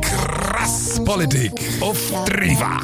Krass 0.00 1.00
Politik 1.04 1.52
auf 1.80 1.98
dreifach. 2.26 2.82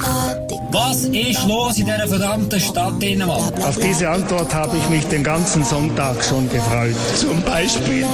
Was 0.70 1.04
ist 1.04 1.46
los 1.46 1.78
in 1.78 1.86
dieser 1.86 2.08
verdammten 2.08 2.60
Stadt 2.60 3.00
Dänemark? 3.00 3.54
Auf 3.60 3.78
diese 3.78 4.10
Antwort 4.10 4.52
habe 4.54 4.76
ich 4.76 4.88
mich 4.88 5.04
den 5.06 5.22
ganzen 5.22 5.64
Sonntag 5.64 6.22
schon 6.24 6.48
gefreut. 6.50 6.96
Zum 7.16 7.40
Beispiel. 7.42 8.04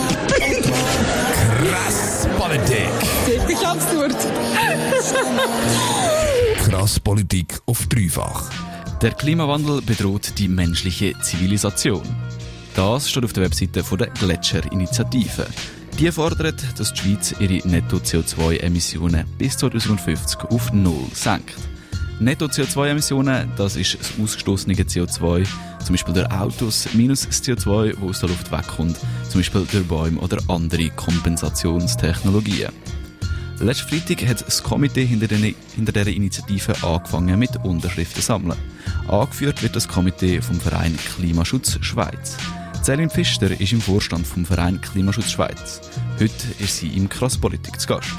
Krass 1.59 2.29
Politik. 2.39 2.89
Wirklich 3.27 3.67
absurd. 3.67 4.17
Krass 6.65 7.01
Politik 7.01 7.59
auf 7.67 7.87
dreifach. 7.87 8.51
Der 9.03 9.13
Klimawandel 9.13 9.83
bedroht 9.83 10.39
die 10.39 10.49
menschliche 10.49 11.15
Zivilisation. 11.23 12.03
Das 12.75 13.11
steht 13.11 13.25
auf 13.25 13.33
der 13.33 13.45
Webseite 13.45 13.83
der 13.83 14.09
Gletscherinitiative. 14.09 15.47
Die 15.99 16.11
fordert, 16.11 16.61
dass 16.77 16.93
die 16.93 17.01
Schweiz 17.01 17.35
ihre 17.39 17.67
Netto-CO2-Emissionen 17.69 19.25
bis 19.39 19.57
2050 19.59 20.41
auf 20.51 20.73
Null 20.73 21.07
senkt. 21.13 21.55
Netto-CO2-Emissionen, 22.19 23.53
das 23.57 23.77
ist 23.77 23.99
das 24.01 24.13
ausgestoßene 24.21 24.75
CO2, 24.75 25.47
zum 25.85 25.95
Beispiel 25.95 26.15
durch 26.15 26.31
Autos, 26.33 26.89
minus 26.95 27.27
das 27.27 27.45
CO2, 27.45 27.93
das 27.93 28.03
aus 28.03 28.21
der 28.21 28.29
Luft 28.31 28.51
wegkommt, 28.51 28.97
zum 29.29 29.41
Beispiel 29.41 29.67
durch 29.71 29.87
Bäume 29.87 30.21
oder 30.21 30.39
andere 30.49 30.91
Kompensationstechnologien. 30.91 32.73
Letzten 33.61 33.89
Freitag 33.89 34.29
hat 34.29 34.45
das 34.45 34.65
Komitee 34.65 35.07
hinter, 35.07 35.29
hinter 35.29 35.93
dieser 35.93 36.09
Initiative 36.09 36.75
angefangen 36.83 37.39
mit 37.39 37.57
Unterschriften 37.65 38.21
sammeln. 38.21 38.59
Angeführt 39.07 39.63
wird 39.63 39.77
das 39.77 39.87
Komitee 39.87 40.41
vom 40.41 40.61
Verein 40.61 40.99
Klimaschutz 41.17 41.79
Schweiz. 41.83 42.37
Celine 42.85 43.09
Pfister 43.09 43.51
ist 43.59 43.73
im 43.73 43.81
Vorstand 43.81 44.27
vom 44.27 44.45
Verein 44.45 44.79
Klimaschutz 44.79 45.31
Schweiz. 45.31 45.81
Heute 46.21 46.49
ist 46.59 46.77
sie 46.77 46.89
im 46.89 47.09
Krasspolitik 47.09 47.81
zu 47.81 47.87
Gast. 47.87 48.11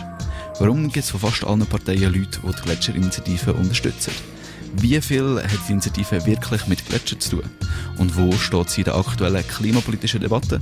Warum 0.57 0.85
gibt 0.85 1.05
es 1.05 1.11
von 1.11 1.19
fast 1.19 1.43
allen 1.43 1.63
Parteien 1.67 2.11
Leute, 2.11 2.39
die 2.41 2.47
die 2.51 2.61
Gletscherinitiative 2.63 3.53
unterstützen? 3.53 4.11
Wie 4.77 4.99
viel 5.01 5.39
hat 5.39 5.59
die 5.67 5.71
Initiative 5.71 6.25
wirklich 6.25 6.65
mit 6.65 6.83
Gletschern 6.83 7.19
zu 7.19 7.29
tun? 7.29 7.49
Und 7.99 8.17
wo 8.17 8.31
steht 8.31 8.71
sie 8.71 8.81
in 8.81 8.85
der 8.85 8.95
aktuellen 8.95 9.47
klimapolitischen 9.47 10.21
Debatte? 10.21 10.59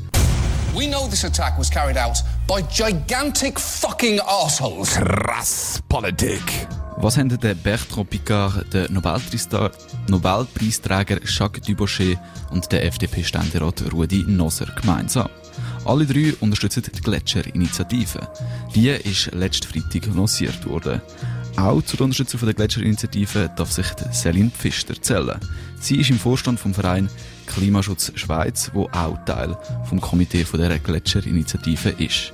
We 0.76 0.86
know 0.86 1.08
this 1.08 1.24
attack 1.24 1.58
was 1.58 1.72
carried 1.72 1.98
out 1.98 2.18
by 2.46 2.62
gigantic 2.64 3.58
fucking 3.58 4.20
assholes. 4.20 4.96
Krass 4.96 5.82
Politik. 5.88 6.44
Was 6.98 7.18
haben 7.18 7.30
der 7.30 7.56
Bertrand 7.56 8.10
Picard, 8.10 8.74
der 8.74 8.90
Nobelpreisträger, 8.90 9.72
Nobelpreisträger 10.08 11.20
Jacques 11.26 11.64
Dubochet 11.66 12.18
und 12.52 12.72
der 12.72 12.86
FDP-Ständerat 12.86 13.92
Rudi 13.92 14.24
Nosser 14.28 14.68
gemeinsam? 14.80 15.30
Alle 15.86 16.06
drei 16.06 16.34
unterstützen 16.40 16.84
die 16.96 17.02
Gletscherinitiative. 17.02 18.28
Die 18.74 18.90
ist 18.90 19.34
letzten 19.34 19.68
Freitag 19.68 20.14
lanciert 20.16 20.66
worden. 20.66 21.02
Auch 21.58 21.82
zu 21.82 21.98
der 21.98 22.06
Unterstützung 22.06 22.40
der 22.42 22.54
Gletscherinitiative 22.54 23.52
darf 23.56 23.72
sich 23.72 23.86
Céline 23.86 24.52
Pfister 24.52 25.00
zählen. 25.02 25.40
Sie 25.80 25.98
ist 25.98 26.10
im 26.10 26.20
Vorstand 26.20 26.60
vom 26.60 26.74
Verein 26.74 27.10
Klimaschutz 27.46 28.12
Schweiz, 28.16 28.72
wo 28.74 28.86
auch 28.92 29.18
Teil 29.26 29.58
vom 29.86 30.00
Komitee 30.00 30.46
der 30.54 30.80
Gletscherinitiative 30.80 31.90
ist. 31.90 32.34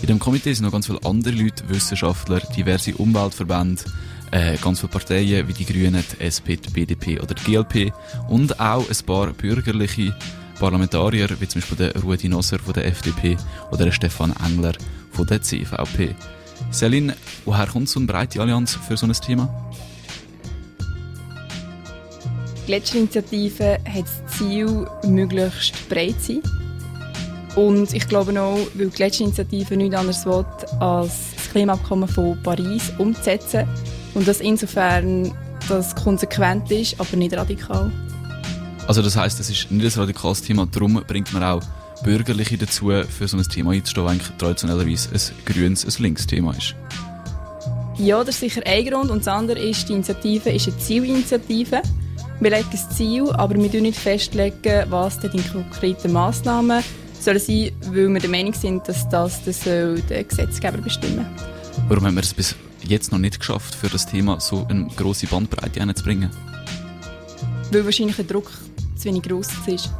In 0.00 0.06
dem 0.06 0.18
Komitee 0.18 0.52
sind 0.52 0.64
noch 0.64 0.72
ganz 0.72 0.86
viele 0.86 1.04
andere 1.04 1.34
Leute, 1.34 1.68
Wissenschaftler, 1.68 2.40
diverse 2.56 2.94
Umweltverbände, 2.94 3.82
äh, 4.30 4.56
ganz 4.58 4.80
viele 4.80 4.92
Parteien 4.92 5.48
wie 5.48 5.52
die 5.52 5.66
Grünen, 5.66 6.04
die 6.12 6.24
SP, 6.24 6.56
die 6.56 6.70
BDP 6.70 7.20
oder 7.20 7.34
die 7.34 7.44
GLP 7.44 7.92
und 8.28 8.60
auch 8.60 8.88
ein 8.88 9.06
paar 9.06 9.32
bürgerliche 9.32 10.14
Parlamentarier, 10.58 11.28
wie 11.40 11.48
zum 11.48 11.60
Beispiel 11.60 11.78
der 11.78 12.02
Rudi 12.02 12.28
Nosser 12.28 12.58
von 12.58 12.74
der 12.74 12.86
FDP 12.86 13.36
oder 13.70 13.86
der 13.86 13.92
Stefan 13.92 14.34
Engler 14.44 14.72
von 15.10 15.26
der 15.26 15.42
CVP. 15.42 16.14
Selin, 16.70 17.12
woher 17.44 17.66
kommt 17.66 17.88
so 17.88 17.98
eine 17.98 18.06
breite 18.06 18.40
Allianz 18.40 18.74
für 18.74 18.96
so 18.96 19.06
ein 19.06 19.12
Thema? 19.12 19.48
Die 22.56 22.66
Gletscherinitiative 22.66 23.78
hat 23.84 24.04
das 24.04 24.36
Ziel, 24.36 24.86
möglichst 25.04 25.88
breit 25.88 26.20
zu 26.20 26.34
sein. 26.34 26.67
Und 27.56 27.92
ich 27.92 28.06
glaube 28.08 28.40
auch, 28.40 28.58
weil 28.74 28.86
die 28.86 28.96
Gletscherinitiative 28.96 29.76
nichts 29.76 29.96
anderes 29.96 30.26
will, 30.26 30.44
als 30.80 31.12
das 31.34 31.50
Klimaabkommen 31.50 32.08
von 32.08 32.40
Paris 32.42 32.92
umzusetzen. 32.98 33.66
Und 34.14 34.28
das 34.28 34.40
insofern 34.40 35.32
das 35.68 35.94
konsequent 35.94 36.70
ist, 36.70 37.00
aber 37.00 37.16
nicht 37.16 37.34
radikal. 37.34 37.90
Also 38.86 39.02
das 39.02 39.16
heißt, 39.16 39.38
es 39.40 39.50
ist 39.50 39.70
nicht 39.70 39.96
ein 39.96 40.00
radikales 40.00 40.42
Thema, 40.42 40.66
darum 40.66 41.02
bringt 41.06 41.32
man 41.32 41.42
auch 41.42 41.62
Bürgerliche 42.02 42.56
dazu, 42.56 42.90
für 43.08 43.28
so 43.28 43.36
ein 43.36 43.42
Thema 43.42 43.72
einzustehen, 43.72 44.04
das 44.04 44.12
eigentlich 44.12 44.38
traditionellerweise 44.38 45.08
ein 45.12 45.44
grünes, 45.44 45.84
ein 45.84 46.02
links 46.02 46.26
Thema 46.26 46.52
ist. 46.56 46.74
Ja, 47.98 48.22
das 48.22 48.36
ist 48.36 48.40
sicher 48.40 48.62
ein 48.64 48.84
Grund. 48.86 49.10
Und 49.10 49.20
das 49.20 49.28
andere 49.28 49.58
ist, 49.58 49.88
die 49.88 49.94
Initiative 49.94 50.50
ist 50.50 50.68
eine 50.68 50.78
Zielinitiative. 50.78 51.82
Wir 52.40 52.50
legen 52.50 52.68
ein 52.70 52.90
Ziel, 52.96 53.30
aber 53.32 53.54
wir 53.54 53.62
legen 53.62 53.82
nicht 53.82 53.98
festlegen, 53.98 54.84
was 54.88 55.18
denn 55.18 55.32
die 55.32 55.42
konkreten 55.42 56.12
Massnahmen 56.12 56.84
sollen 57.20 57.38
sein, 57.38 57.72
weil 57.92 58.08
wir 58.08 58.20
der 58.20 58.30
Meinung 58.30 58.54
sind, 58.54 58.88
dass 58.88 59.08
das, 59.08 59.44
das 59.44 59.64
soll 59.64 60.00
der 60.02 60.24
Gesetzgeber 60.24 60.78
bestimmen 60.78 61.26
Warum 61.88 62.06
haben 62.06 62.14
wir 62.16 62.22
es 62.22 62.34
bis 62.34 62.56
jetzt 62.84 63.12
noch 63.12 63.18
nicht 63.18 63.38
geschafft, 63.38 63.74
für 63.74 63.88
das 63.88 64.06
Thema 64.06 64.40
so 64.40 64.66
eine 64.68 64.88
grosse 64.96 65.26
Bandbreite 65.26 65.80
hineinzubringen? 65.80 66.30
Weil 67.70 67.84
wahrscheinlich 67.84 68.16
der 68.16 68.24
Druck 68.24 68.50
zu 68.96 69.04
wenig 69.04 69.22
gross 69.22 69.48
ist. 69.66 69.90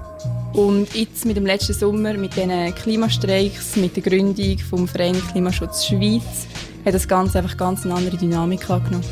Und 0.52 0.92
jetzt 0.94 1.24
mit 1.24 1.36
dem 1.36 1.46
letzten 1.46 1.74
Sommer, 1.74 2.14
mit 2.14 2.36
den 2.36 2.74
Klimastreiks, 2.74 3.76
mit 3.76 3.94
der 3.96 4.02
Gründung 4.02 4.58
vom 4.58 4.88
Verein 4.88 5.20
Klimaschutz 5.30 5.86
Schweiz, 5.86 6.46
hat 6.84 6.94
das 6.94 7.06
Ganze 7.06 7.38
einfach 7.38 7.56
ganz 7.56 7.84
eine 7.84 7.94
andere 7.94 8.16
Dynamik 8.16 8.68
angenommen. 8.68 9.04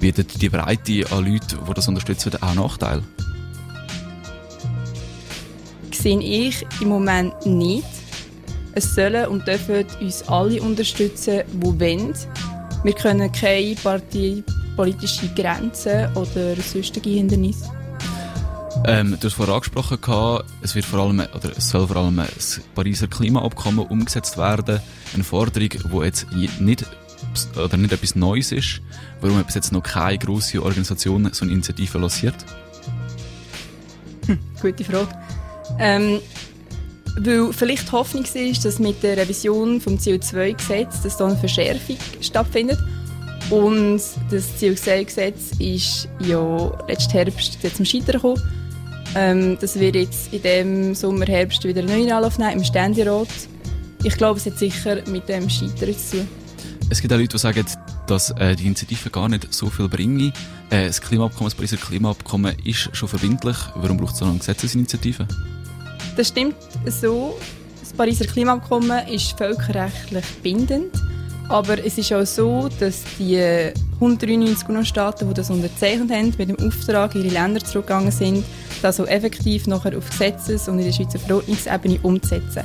Bietet 0.00 0.40
die 0.40 0.48
Breite 0.48 1.04
an 1.10 1.24
Leuten, 1.24 1.58
die 1.66 1.74
das 1.74 1.88
unterstützen, 1.88 2.32
auch 2.40 2.54
Nachteile? 2.54 3.02
Sehe 6.02 6.20
ich 6.20 6.64
im 6.80 6.88
Moment 6.88 7.34
nicht. 7.46 7.86
Es 8.74 8.94
sollen 8.94 9.26
und 9.28 9.46
dürfen 9.46 9.86
uns 10.00 10.22
alle 10.28 10.60
unterstützen, 10.60 11.40
die 11.50 11.80
wollen. 11.80 12.14
Wir 12.84 12.92
können 12.92 13.32
keine 13.32 13.74
parteipolitische 13.76 15.28
Grenzen 15.34 16.14
oder 16.14 16.54
sonstige 16.56 17.10
Hindernisse. 17.10 17.70
Ähm, 18.84 19.16
du 19.18 19.26
hast 19.26 19.34
vorher 19.34 19.54
angesprochen, 19.54 19.98
es, 20.60 20.74
wird 20.74 20.84
vor 20.84 21.00
allem, 21.00 21.20
oder 21.20 21.56
es 21.56 21.70
soll 21.70 21.86
vor 21.86 21.96
allem 21.96 22.16
das 22.16 22.60
Pariser 22.74 23.06
Klimaabkommen 23.06 23.86
umgesetzt 23.86 24.36
werden. 24.36 24.80
Eine 25.14 25.24
Forderung, 25.24 25.70
die 25.70 26.04
jetzt 26.04 26.26
nicht, 26.60 26.84
oder 27.56 27.76
nicht 27.78 27.92
etwas 27.92 28.14
Neues 28.14 28.52
ist. 28.52 28.82
Warum 29.22 29.38
hat 29.38 29.46
bis 29.46 29.54
jetzt 29.54 29.72
noch 29.72 29.82
keine 29.82 30.18
grosse 30.18 30.62
Organisation 30.62 31.28
so 31.32 31.44
eine 31.46 31.52
Initiative 31.52 31.98
lanciert? 31.98 32.36
Hm, 34.26 34.38
gute 34.60 34.84
Frage. 34.84 35.08
Ähm, 35.78 36.20
weil 37.18 37.52
vielleicht 37.52 37.90
Hoffnung 37.92 38.24
ist, 38.24 38.64
dass 38.64 38.78
mit 38.78 39.02
der 39.02 39.16
Revision 39.16 39.78
des 39.78 40.06
CO2-Gesetzes 40.06 41.20
eine 41.20 41.36
Verschärfung 41.36 41.96
stattfindet. 42.20 42.78
Und 43.50 44.00
das 44.30 44.60
CO2-Gesetz 44.60 45.52
ist 45.58 46.08
ja 46.20 46.72
letzten 46.88 47.12
Herbst 47.12 47.58
zum 47.74 47.84
Scheitern 47.84 48.16
gekommen. 48.16 48.42
Ähm, 49.14 49.56
das 49.60 49.78
wird 49.78 49.94
jetzt 49.94 50.32
in 50.32 50.42
diesem 50.42 50.94
Sommer, 50.94 51.26
Herbst 51.26 51.64
wieder 51.64 51.80
einen 51.80 51.88
neuen 51.88 52.12
Anlauf 52.12 52.38
nehmen 52.38 52.58
im 52.58 52.64
Ständerat. 52.64 53.28
Ich 54.02 54.16
glaube, 54.16 54.38
es 54.38 54.46
hat 54.46 54.58
sicher 54.58 55.00
mit 55.08 55.28
dem 55.28 55.48
Scheitern 55.48 55.96
zu 55.96 56.18
tun. 56.18 56.28
Es 56.90 57.00
gibt 57.00 57.12
auch 57.12 57.18
Leute, 57.18 57.36
die 57.36 57.38
sagen, 57.38 57.64
dass 58.06 58.30
äh, 58.32 58.54
die 58.54 58.66
Initiative 58.66 59.10
gar 59.10 59.28
nicht 59.28 59.52
so 59.52 59.70
viel 59.70 59.88
bringe. 59.88 60.32
Äh, 60.70 60.88
das 60.88 61.00
Klimaabkommen, 61.00 61.46
das 61.46 61.54
Pariser 61.54 61.76
Klimaabkommen 61.76 62.54
ist 62.64 62.90
schon 62.92 63.08
verbindlich. 63.08 63.56
Warum 63.76 63.96
braucht 63.96 64.14
es 64.14 64.18
so 64.18 64.26
eine 64.26 64.38
Gesetzesinitiative? 64.38 65.26
Das 66.16 66.28
stimmt 66.28 66.56
so. 66.86 67.36
Das 67.80 67.92
Pariser 67.92 68.24
Klimaabkommen 68.24 69.06
ist 69.08 69.36
völkerrechtlich 69.36 70.24
bindend. 70.42 70.92
Aber 71.48 71.78
es 71.84 71.96
ist 71.98 72.12
auch 72.12 72.24
so, 72.24 72.68
dass 72.80 73.02
die 73.18 73.72
193 74.00 74.68
UNO-Staaten, 74.68 75.28
die 75.28 75.34
das 75.34 75.50
unterzeichnet 75.50 76.10
haben, 76.10 76.34
mit 76.36 76.48
dem 76.48 76.58
Auftrag 76.66 77.14
ihre 77.14 77.28
Länder 77.28 77.60
zurückgegangen 77.60 78.10
sind, 78.10 78.44
das 78.82 78.98
auch 78.98 79.06
effektiv 79.06 79.66
nachher 79.66 79.96
auf 79.96 80.10
Gesetzes- 80.10 80.68
und 80.68 80.78
in 80.78 80.86
der 80.86 80.92
Schweizer 80.92 81.18
Verordnungsebene 81.18 82.00
umzusetzen. 82.02 82.64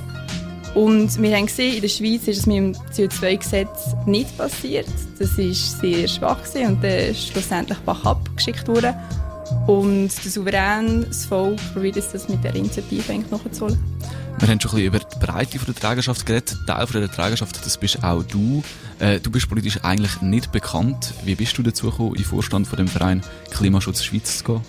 Und 0.74 1.22
wir 1.22 1.36
haben 1.36 1.46
gesehen, 1.46 1.76
in 1.76 1.82
der 1.82 1.90
Schweiz 1.90 2.28
ist 2.28 2.40
es 2.40 2.46
mit 2.46 2.58
dem 2.58 2.74
CO2-Gesetz 2.94 3.94
nicht 4.06 4.36
passiert. 4.38 4.88
Das 5.20 5.38
war 5.38 5.54
sehr 5.54 6.08
schwach 6.08 6.40
und 6.56 6.82
dann 6.82 7.10
ist 7.12 7.28
schlussendlich 7.28 7.78
Bach 7.80 8.06
abgeschickt 8.06 8.68
worden. 8.68 8.96
Und 9.68 10.10
der 10.24 10.32
Souverän, 10.32 11.06
das 11.08 11.26
Volk, 11.26 11.60
probiert 11.74 11.98
es 11.98 12.12
das 12.12 12.28
mit 12.28 12.44
der 12.44 12.56
Initiative 12.56 13.12
eigentlich 13.12 13.32
nachzuholen. 13.32 13.80
Wir 14.40 14.48
haben 14.48 14.60
schon 14.60 14.72
ein 14.72 14.76
bisschen 14.76 14.86
über 14.88 15.00
die 15.00 15.20
Breite 15.20 15.60
der 15.60 15.76
Trägerschaft 15.76 16.26
geredet. 16.26 16.58
Teil 16.66 16.88
von 16.88 17.00
der 17.00 17.12
Trägerschaft, 17.12 17.64
das 17.64 17.78
bist 17.78 18.04
auch 18.04 18.24
du. 18.24 18.64
Äh, 18.98 19.20
du 19.20 19.30
bist 19.30 19.48
politisch 19.48 19.80
eigentlich 19.84 20.20
nicht 20.22 20.52
bekannt. 20.52 21.14
Wie 21.24 21.36
bist 21.36 21.58
du 21.58 21.64
dazu 21.64 21.92
gekommen, 21.92 22.16
in 22.16 22.24
den 22.24 22.26
Vorstand 22.26 22.68
von 22.68 22.78
dem 22.78 22.88
Verein 22.88 23.22
Klimaschutz 23.52 24.04
Schweiz 24.04 24.40
zu 24.40 24.44
gehen? 24.46 24.62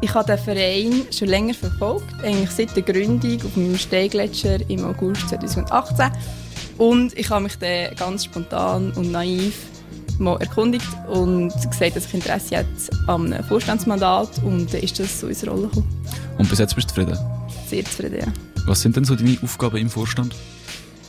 Ich 0.00 0.14
habe 0.14 0.26
den 0.26 0.38
Verein 0.38 1.02
schon 1.12 1.28
länger 1.28 1.54
verfolgt, 1.54 2.12
eigentlich 2.22 2.50
seit 2.50 2.76
der 2.76 2.82
Gründung 2.82 3.36
auf 3.44 3.54
dem 3.54 3.76
Steigletscher 3.76 4.58
im 4.68 4.84
August 4.84 5.28
2018. 5.28 6.10
Und 6.78 7.18
ich 7.18 7.30
habe 7.30 7.44
mich 7.44 7.56
dann 7.58 7.94
ganz 7.96 8.24
spontan 8.24 8.92
und 8.92 9.12
naiv 9.12 9.54
mal 10.18 10.40
erkundigt 10.40 10.86
und 11.08 11.52
gesagt, 11.52 11.96
dass 11.96 12.06
ich 12.06 12.14
Interesse 12.14 12.56
hätte 12.56 12.68
an 13.06 13.32
einem 13.32 13.44
Vorstandsmandat 13.44 14.42
und 14.44 14.72
dann 14.72 14.80
ist 14.80 14.98
das 14.98 15.20
so 15.20 15.28
ins 15.28 15.46
Rollen 15.46 15.62
gekommen. 15.62 15.88
Und 16.38 16.48
bis 16.48 16.58
jetzt 16.58 16.74
bist 16.74 16.90
du 16.90 16.94
zufrieden? 16.94 17.18
Sehr 17.68 17.84
zufrieden, 17.84 18.18
ja. 18.20 18.32
Was 18.66 18.80
sind 18.80 18.96
denn 18.96 19.04
so 19.04 19.14
deine 19.14 19.36
Aufgaben 19.42 19.76
im 19.76 19.90
Vorstand? 19.90 20.34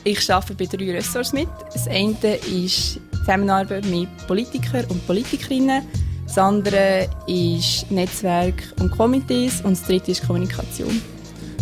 Ich 0.04 0.32
arbeite 0.32 0.54
bei 0.54 0.66
drei 0.66 0.92
Ressorts 0.92 1.32
mit. 1.32 1.48
Das 1.72 1.88
eine 1.88 2.36
ist 2.46 3.00
Zusammenarbeit 3.20 3.86
mit 3.86 4.08
Politikern 4.26 4.84
und 4.86 5.06
Politikerinnen. 5.06 5.82
Das 6.26 6.36
andere 6.36 7.08
ist 7.26 7.90
Netzwerk 7.90 8.74
und 8.80 8.90
Komitees 8.90 9.60
und 9.62 9.78
das 9.78 9.86
dritte 9.86 10.10
ist 10.10 10.26
Kommunikation. 10.26 11.00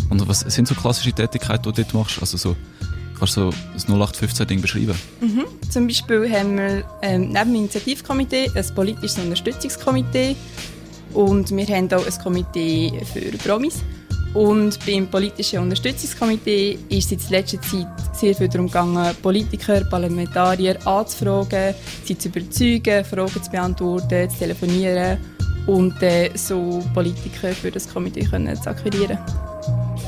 Und 0.09 0.27
was 0.27 0.41
sind 0.41 0.67
so 0.67 0.75
klassische 0.75 1.13
Tätigkeiten, 1.13 1.63
die 1.63 1.71
du 1.71 1.81
dort 1.83 1.93
machst? 1.93 2.19
Also 2.19 2.37
so, 2.37 2.55
kannst 3.17 3.37
du 3.37 3.51
das 3.73 3.87
0815-Ding 3.87 4.61
beschreiben? 4.61 4.95
Mhm. 5.21 5.45
Zum 5.69 5.87
Beispiel 5.87 6.29
haben 6.31 6.57
wir 6.57 6.83
ähm, 7.01 7.29
neben 7.29 7.53
dem 7.53 7.55
Initiativkomitee 7.55 8.51
ein 8.55 8.75
politisches 8.75 9.19
Unterstützungskomitee 9.19 10.35
und 11.13 11.55
wir 11.55 11.67
haben 11.67 11.91
auch 11.93 12.05
ein 12.05 12.23
Komitee 12.23 12.91
für 13.11 13.37
Promis. 13.37 13.83
Und 14.33 14.83
beim 14.83 15.07
politischen 15.07 15.59
Unterstützungskomitee 15.59 16.79
ist 16.89 17.11
es 17.11 17.25
in 17.25 17.29
letzter 17.29 17.61
Zeit 17.61 17.87
sehr 18.13 18.33
viel 18.33 18.47
darum 18.47 18.65
gegangen, 18.65 19.15
Politiker, 19.21 19.81
Parlamentarier 19.85 20.75
anzufragen, 20.87 21.75
sie 22.03 22.17
zu 22.17 22.29
überzeugen, 22.29 23.05
Fragen 23.05 23.43
zu 23.43 23.51
beantworten, 23.51 24.29
zu 24.31 24.39
telefonieren 24.39 25.19
und 25.67 26.01
äh, 26.01 26.31
so 26.35 26.83
Politiker 26.95 27.49
für 27.49 27.69
das 27.69 27.87
Komitee 27.87 28.25
können 28.25 28.59
zu 28.59 28.69
akquirieren. 28.69 29.19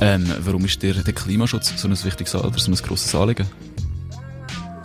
Ähm, 0.02 0.30
warum 0.40 0.66
ist 0.66 0.82
dir 0.82 0.94
der 0.94 1.14
Klimaschutz 1.14 1.74
so 1.78 1.88
ein 1.88 2.04
wichtiges 2.04 2.36
oder 2.36 2.58
so 2.58 2.72
ein 2.72 2.76
grosses 2.76 3.16
Anliegen? 3.16 3.48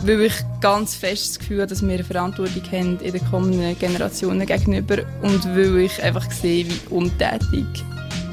Weil 0.02 0.22
ich 0.22 0.34
ganz 0.60 0.94
fest 0.94 1.30
das 1.30 1.38
Gefühl 1.40 1.58
habe, 1.58 1.68
dass 1.68 1.82
wir 1.82 1.92
eine 1.92 2.04
Verantwortung 2.04 2.62
haben 2.72 2.98
in 3.00 3.12
den 3.12 3.30
kommenden 3.30 3.78
Generationen 3.78 4.46
gegenüber 4.46 4.98
und 5.20 5.44
weil 5.54 5.78
ich 5.78 6.02
einfach 6.02 6.30
sehe, 6.30 6.66
wie 6.66 6.94
untätig 6.94 7.66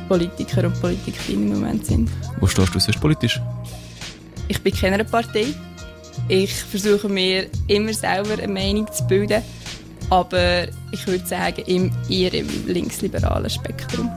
Politiker 0.07 0.65
und 0.65 0.79
Politikerinnen 0.79 1.51
im 1.51 1.59
Moment 1.59 1.85
sind. 1.85 2.09
Wo 2.39 2.47
stehst 2.47 2.73
du 2.73 2.79
sonst 2.79 3.01
politisch? 3.01 3.41
Ich 4.47 4.61
bin 4.61 4.73
keiner 4.73 5.03
Partei. 5.03 5.47
Ich 6.29 6.53
versuche 6.53 7.09
mir 7.09 7.47
immer 7.67 7.93
selber 7.93 8.41
eine 8.41 8.47
Meinung 8.47 8.91
zu 8.91 9.05
bilden, 9.05 9.41
aber 10.09 10.67
ich 10.91 11.05
würde 11.05 11.25
sagen, 11.25 11.63
im 11.65 11.91
eher 12.09 12.33
im 12.33 12.47
linksliberalen 12.65 13.49
Spektrum. 13.49 14.09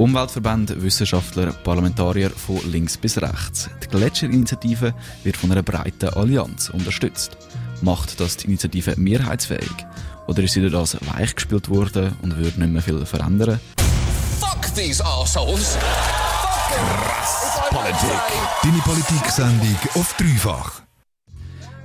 Umweltverbände, 0.00 0.82
Wissenschaftler, 0.82 1.52
Parlamentarier 1.52 2.30
von 2.30 2.58
links 2.72 2.96
bis 2.96 3.20
rechts. 3.20 3.68
Die 3.84 3.88
Gletscherinitiative 3.88 4.94
wird 5.24 5.36
von 5.36 5.52
einer 5.52 5.62
breiten 5.62 6.08
Allianz 6.08 6.70
unterstützt. 6.70 7.36
Macht 7.82 8.18
das 8.18 8.38
die 8.38 8.46
Initiative 8.46 8.94
mehrheitsfähig? 8.96 9.70
Oder 10.26 10.42
ist 10.42 10.54
sie 10.54 10.62
durch 10.62 10.72
das 10.72 10.96
weichgespielt 11.14 11.68
worden 11.68 12.16
und 12.22 12.34
würde 12.38 12.60
nicht 12.60 12.72
mehr 12.72 12.80
viel 12.80 13.04
verändern? 13.04 13.60
Fuck 14.40 14.74
these 14.74 15.04
assholes. 15.04 15.76
Krass 16.70 17.60
Politik. 17.68 18.20
Deine 18.62 18.78
Politik-Sendung 18.78 19.76
auf 19.96 20.14
dreifach. 20.16 20.80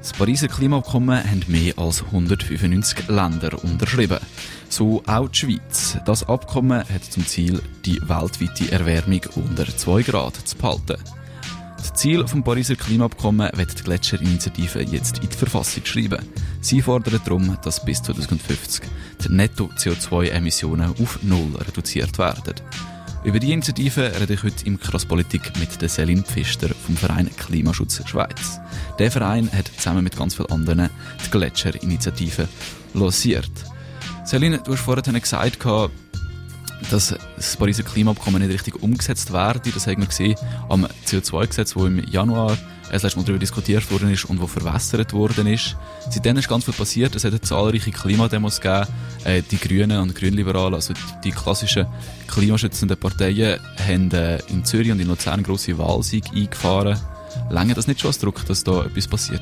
Das 0.05 0.13
Pariser 0.13 0.49
Klimaabkommen 0.49 1.17
haben 1.17 1.43
mehr 1.47 1.73
als 1.79 2.03
195 2.03 3.07
Länder 3.07 3.57
unterschrieben. 3.63 4.19
So 4.69 5.01
auch 5.07 5.27
die 5.29 5.37
Schweiz. 5.39 5.97
Das 6.05 6.29
Abkommen 6.29 6.87
hat 6.87 7.03
zum 7.05 7.25
Ziel, 7.25 7.59
die 7.85 7.99
weltweite 8.07 8.71
Erwärmung 8.71 9.21
unter 9.33 9.65
2 9.65 10.03
Grad 10.03 10.35
zu 10.35 10.57
behalten. 10.57 11.01
Das 11.77 11.95
Ziel 11.95 12.21
des 12.23 12.39
Pariser 12.43 12.75
Klimaabkommen 12.75 13.49
wird 13.55 13.79
die 13.79 13.83
Gletscherinitiative 13.83 14.83
jetzt 14.83 15.23
in 15.23 15.29
die 15.29 15.35
Verfassung 15.35 15.83
schreiben. 15.83 16.23
Sie 16.61 16.83
fordern 16.83 17.19
darum, 17.25 17.57
dass 17.63 17.83
bis 17.83 18.03
2050 18.03 18.83
die 19.23 19.33
Netto-CO2-Emissionen 19.33 20.93
auf 21.01 21.17
Null 21.23 21.55
reduziert 21.55 22.15
werden. 22.19 22.53
Über 23.25 23.39
die 23.39 23.53
Initiative 23.53 24.11
rede 24.21 24.35
ich 24.35 24.43
heute 24.43 24.67
im 24.67 24.79
Krasspolitik 24.79 25.57
mit 25.59 25.81
der 25.81 25.89
Selin 25.89 26.23
Pfister 26.23 26.69
vom 26.69 26.95
Verein 26.95 27.27
Klimaschutz 27.35 28.07
Schweiz. 28.07 28.59
Der 28.99 29.09
Verein 29.09 29.51
hat 29.51 29.67
zusammen 29.75 30.03
mit 30.03 30.15
ganz 30.15 30.35
vielen 30.35 30.51
anderen 30.51 30.91
die 31.25 31.31
Gletscherinitiative 31.31 32.47
lanciert. 32.93 33.51
Selin, 34.25 34.59
du 34.63 34.73
hast 34.73 34.81
vorhin 34.81 35.19
gesagt, 35.19 35.59
dass 36.89 37.15
das 37.35 37.57
Pariser 37.57 37.83
Klimaabkommen 37.83 38.41
nicht 38.41 38.53
richtig 38.53 38.81
umgesetzt 38.81 39.33
werde. 39.33 39.71
Das 39.71 39.87
haben 39.87 40.01
wir 40.01 40.07
gesehen 40.07 40.35
am 40.69 40.85
CO2-Gesetz, 41.05 41.73
das 41.73 41.83
im 41.83 42.03
Januar 42.07 42.57
das 42.91 43.03
letzte 43.03 43.19
Mal 43.19 43.25
darüber 43.25 43.39
diskutiert 43.39 43.91
worden 43.91 44.11
ist 44.11 44.25
und 44.25 44.41
wo 44.41 44.47
verwässert 44.47 45.13
worden 45.13 45.47
ist. 45.47 45.75
Seitdem 46.09 46.37
ist 46.37 46.47
ganz 46.47 46.65
viel 46.65 46.73
passiert. 46.73 47.15
Es 47.15 47.23
hat 47.23 47.45
zahlreiche 47.45 47.91
Klimademos 47.91 48.61
gegeben. 48.61 48.87
Äh, 49.23 49.41
die 49.41 49.57
Grünen 49.57 49.99
und 49.99 50.15
Grünliberalen, 50.15 50.75
also 50.75 50.93
die, 51.23 51.31
klassischen 51.31 51.87
klimaschützenden 52.27 52.97
Parteien, 52.97 53.59
haben 53.85 54.11
äh, 54.11 54.39
in 54.47 54.63
Zürich 54.63 54.91
und 54.91 54.99
in 54.99 55.07
Luzern 55.07 55.43
grosse 55.43 55.77
Wahlsiege 55.77 56.29
eingefahren. 56.35 56.97
Länge 57.49 57.73
das 57.73 57.87
nicht 57.87 57.99
schon 57.99 58.09
als 58.09 58.19
Druck, 58.19 58.45
dass 58.45 58.63
da 58.63 58.85
etwas 58.85 59.07
passiert? 59.07 59.41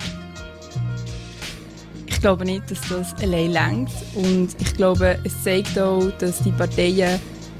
Ich 2.23 2.25
glaube 2.25 2.45
nicht, 2.45 2.71
dass 2.71 2.79
das 2.87 3.13
allein 3.21 3.51
längt 3.51 3.91
und 4.15 4.47
ich 4.57 4.73
glaube, 4.75 5.19
es 5.25 5.43
zeigt 5.43 5.77
auch, 5.77 6.09
dass 6.19 6.39
die 6.39 6.53
Parteien 6.53 7.19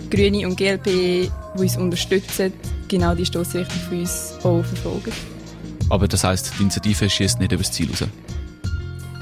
Grüne 0.10 0.48
und 0.48 0.56
GLP, 0.56 0.86
die 0.86 1.30
uns 1.57 1.75
unterstützen, 1.75 2.54
genau 2.88 3.13
die 3.13 3.25
Stoßrichtung 3.25 3.77
für 3.89 3.95
uns 3.95 4.36
auch 4.42 4.63
verfolgen. 4.63 5.12
Aber 5.89 6.07
das 6.07 6.24
heisst, 6.24 6.54
die 6.57 6.62
Initiative 6.62 7.10
schießt 7.10 7.42
nicht 7.42 7.51
über 7.51 7.62
das 7.62 7.74
Ziel 7.74 7.89
raus? 7.89 8.06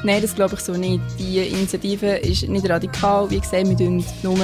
Nein, 0.03 0.21
das 0.21 0.35
glaube 0.35 0.53
ich 0.53 0.59
so 0.59 0.73
nicht. 0.73 1.01
Die 1.17 1.39
Initiative 1.39 2.17
ist 2.17 2.47
nicht 2.47 2.69
radikal. 2.69 3.27
Wie 3.31 3.39
gesagt, 3.39 3.67
wir 3.67 3.75
tun 3.75 4.05
nur 4.21 4.37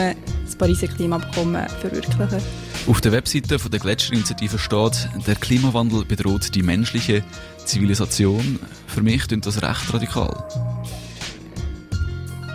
das 0.46 0.56
Pariser 0.56 0.88
Klimaabkommen 0.88 1.70
verwirklichen. 1.80 2.42
Auf 2.88 3.02
der 3.02 3.12
Webseite 3.12 3.58
der 3.58 3.80
Gletscherinitiative 3.80 4.58
steht, 4.58 5.10
der 5.28 5.36
Klimawandel 5.36 6.06
bedroht 6.06 6.56
die 6.56 6.64
menschliche 6.64 7.22
Zivilisation. 7.66 8.60
Für 8.88 9.02
mich 9.02 9.28
klingt 9.28 9.46
das 9.46 9.62
recht 9.62 9.94
radikal. 9.94 10.48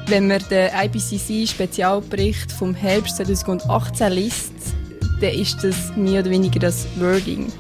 Wenn 0.07 0.29
man 0.29 0.43
den 0.51 0.71
IPCC-Spezialbericht 0.71 2.51
vom 2.51 2.75
Herbst 2.75 3.17
2018 3.19 4.13
liest, 4.13 4.53
dann 5.21 5.35
ist 5.35 5.63
das 5.63 5.95
mehr 5.97 6.23
oder 6.23 6.31
weniger 6.31 6.61
das 6.61 6.87
Wording. 6.97 7.53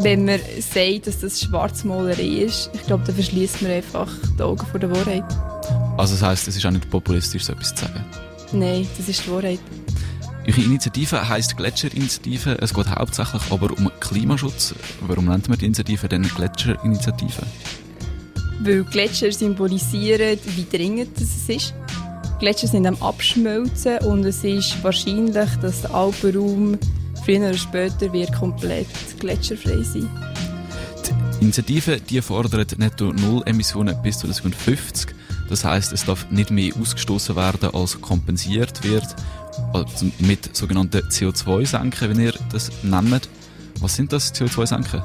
Wenn 0.00 0.26
man 0.26 0.40
sagt, 0.60 1.06
dass 1.06 1.20
das 1.20 1.40
Schwarzmalerei 1.40 2.44
ist, 2.44 2.70
ich 2.74 2.82
glaube, 2.82 3.04
dann 3.04 3.14
verschließt 3.14 3.62
man 3.62 3.72
einfach 3.72 4.12
die 4.38 4.42
Augen 4.42 4.66
vor 4.66 4.78
der 4.78 4.90
Wahrheit. 4.90 5.24
Also 5.96 6.14
das 6.14 6.22
heisst, 6.22 6.48
es 6.48 6.56
ist 6.56 6.66
auch 6.66 6.70
nicht 6.70 6.88
populistisch, 6.90 7.44
so 7.44 7.54
etwas 7.54 7.74
zu 7.74 7.86
sagen? 7.86 8.04
Nein, 8.52 8.86
das 8.96 9.08
ist 9.08 9.24
die 9.26 9.30
Wahrheit. 9.30 9.60
Eure 10.48 10.62
Initiative 10.62 11.28
heisst 11.28 11.58
Gletscherinitiative. 11.58 12.56
Es 12.62 12.72
geht 12.72 12.88
hauptsächlich 12.88 13.42
aber 13.50 13.70
um 13.76 13.90
Klimaschutz. 14.00 14.74
Warum 15.06 15.26
nennt 15.26 15.46
man 15.50 15.58
die 15.58 15.66
Initiative 15.66 16.08
denn 16.08 16.22
Gletscherinitiative? 16.22 17.42
Weil 18.60 18.82
Gletscher 18.84 19.30
symbolisieren, 19.30 20.38
wie 20.56 20.64
dringend 20.64 21.20
es 21.20 21.50
ist. 21.50 21.74
Gletscher 22.38 22.66
sind 22.66 22.86
am 22.86 22.96
Abschmelzen 23.02 23.98
und 23.98 24.24
es 24.24 24.42
ist 24.42 24.82
wahrscheinlich, 24.82 25.50
dass 25.60 25.82
der 25.82 25.94
Alpenraum 25.94 26.78
früher 27.26 27.50
oder 27.50 27.54
später 27.54 28.10
wird 28.10 28.32
komplett 28.32 28.88
gletscherfrei 29.20 29.82
sein. 29.82 30.08
Die 31.38 31.44
Initiative 31.44 32.00
die 32.00 32.22
fordert 32.22 32.78
netto 32.78 33.12
Null 33.12 33.42
Emissionen 33.44 34.00
bis 34.02 34.20
2050. 34.20 35.17
Das 35.48 35.64
heißt, 35.64 35.92
es 35.92 36.04
darf 36.04 36.30
nicht 36.30 36.50
mehr 36.50 36.72
ausgestoßen 36.80 37.36
werden, 37.36 37.70
als 37.74 38.00
kompensiert 38.00 38.84
wird, 38.84 39.06
also 39.72 40.06
mit 40.18 40.54
sogenannten 40.54 40.98
CO2-Senken, 41.08 42.16
wie 42.16 42.24
ihr 42.24 42.34
das 42.52 42.70
nennt. 42.82 43.28
Was 43.80 43.96
sind 43.96 44.12
das 44.12 44.34
CO2-Senken? 44.34 45.02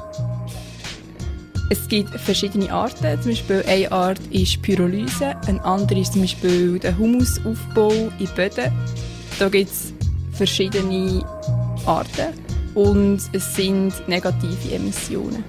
Es 1.70 1.88
gibt 1.88 2.10
verschiedene 2.20 2.70
Arten. 2.72 3.20
Zum 3.22 3.32
Beispiel 3.32 3.64
eine 3.66 3.90
Art 3.90 4.20
ist 4.30 4.60
Pyrolyse, 4.60 5.34
eine 5.46 5.64
andere 5.64 6.00
ist 6.00 6.12
zum 6.12 6.22
Beispiel 6.22 6.78
der 6.78 6.96
Humusaufbau 6.98 7.90
in 8.18 8.28
Böden. 8.36 8.70
Da 9.38 9.48
gibt 9.48 9.70
es 9.70 9.92
verschiedene 10.32 11.24
Arten 11.86 12.34
und 12.74 13.20
es 13.32 13.54
sind 13.54 13.92
negative 14.08 14.74
Emissionen. 14.74 15.42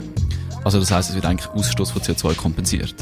Also 0.64 0.80
das 0.80 0.90
heißt, 0.90 1.10
es 1.10 1.16
wird 1.16 1.25
eigentlich 1.25 1.50
Ausstoß 1.52 1.92
von 1.92 2.02
CO2 2.02 2.36
kompensiert? 2.36 2.96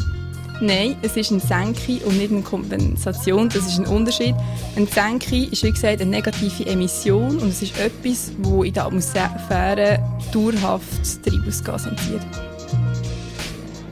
Nein, 0.63 0.96
es 1.01 1.17
ist 1.17 1.29
eine 1.29 1.41
Senke 1.41 1.98
und 2.05 2.17
nicht 2.17 2.32
eine 2.32 2.41
Kompensation. 2.41 3.50
Das 3.50 3.67
ist 3.67 3.79
ein 3.79 3.86
Unterschied. 3.86 4.34
Eine 4.77 4.88
Senke 4.88 5.43
ist, 5.43 5.62
wie 5.62 5.72
gesagt, 5.72 6.00
eine 6.00 6.10
negative 6.10 6.65
Emission 6.65 7.38
und 7.39 7.50
es 7.50 7.62
ist 7.62 7.77
etwas, 7.77 8.32
das 8.41 8.65
in 8.65 8.74
der 8.74 8.86
Atmosphäre 8.86 10.00
dauerhaft 10.32 11.22
Treibhausgas 11.22 11.88
entzieht. 11.88 12.22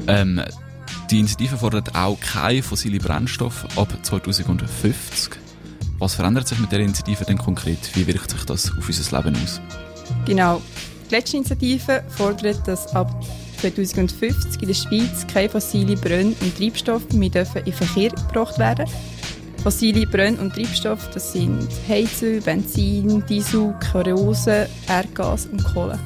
Ähm, 0.08 0.42
die 1.10 1.20
Initiative 1.20 1.58
fordert 1.58 1.94
auch 1.94 2.18
keine 2.22 2.64
fossile 2.64 3.00
Brennstoff 3.00 3.66
ab 3.76 3.90
2050. 4.02 5.34
Was 6.00 6.16
verändert 6.16 6.48
sich 6.48 6.58
mit 6.60 6.72
der 6.72 6.80
Initiative 6.80 7.26
denn 7.26 7.38
konkret? 7.38 7.80
Wie 7.96 8.08
wirkt 8.08 8.32
sich 8.32 8.46
das 8.46 8.72
auf 8.78 8.88
unser 8.88 9.18
Leben 9.18 9.36
aus? 9.44 9.60
Genau. 10.26 10.62
Gletscherinitiative 11.10 12.06
fordert, 12.08 12.66
dass 12.66 12.96
ab 12.96 13.14
2050 13.62 14.62
in 14.62 14.68
der 14.68 14.74
Schweiz 14.74 15.26
keine 15.32 15.50
fossile 15.50 15.96
Brenn- 15.96 16.36
und 16.42 16.58
Treibstoffe 16.58 17.12
mehr 17.14 17.28
in 17.28 17.32
den 17.34 17.74
Verkehr 17.74 18.10
gebracht 18.10 18.60
werden 18.60 18.86
Fossile 19.64 20.08
Brenn- 20.08 20.40
und 20.40 20.56
Treibstoffe, 20.56 21.08
das 21.14 21.34
sind 21.34 21.70
Heizöl, 21.88 22.42
Benzin, 22.42 23.24
Diesel, 23.28 23.76
Kerose, 23.80 24.68
Erdgas 24.88 25.46
und 25.46 25.64
Kohle. 25.64 26.00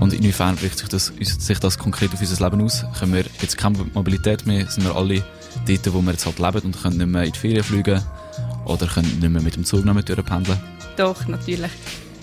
Und 0.00 0.14
inwiefern 0.14 0.58
wirkt 0.62 0.78
sich 0.78 0.88
das, 0.88 1.12
sich 1.20 1.58
das 1.58 1.76
konkret 1.76 2.10
auf 2.14 2.20
unser 2.20 2.42
Leben 2.42 2.62
aus? 2.62 2.86
Können 2.98 3.12
wir 3.12 3.24
jetzt 3.42 3.58
keine 3.58 3.84
Mobilität 3.92 4.46
mehr? 4.46 4.66
Sind 4.66 4.84
wir 4.84 4.96
alle 4.96 5.22
dort, 5.66 5.92
wo 5.92 6.00
wir 6.00 6.12
jetzt 6.12 6.24
halt 6.24 6.38
leben 6.38 6.66
und 6.66 6.82
können 6.82 6.96
nicht 6.96 7.06
mehr 7.06 7.24
in 7.24 7.32
die 7.32 7.38
Ferien 7.38 7.64
fliegen? 7.64 8.00
Oder 8.64 8.86
können 8.86 9.18
nicht 9.20 9.30
mehr 9.30 9.42
mit 9.42 9.56
dem 9.56 9.66
Zug 9.66 9.84
noch 9.84 9.92
mit 9.92 10.08
durchpendeln? 10.08 10.58
Doch, 10.96 11.26
natürlich. 11.26 11.70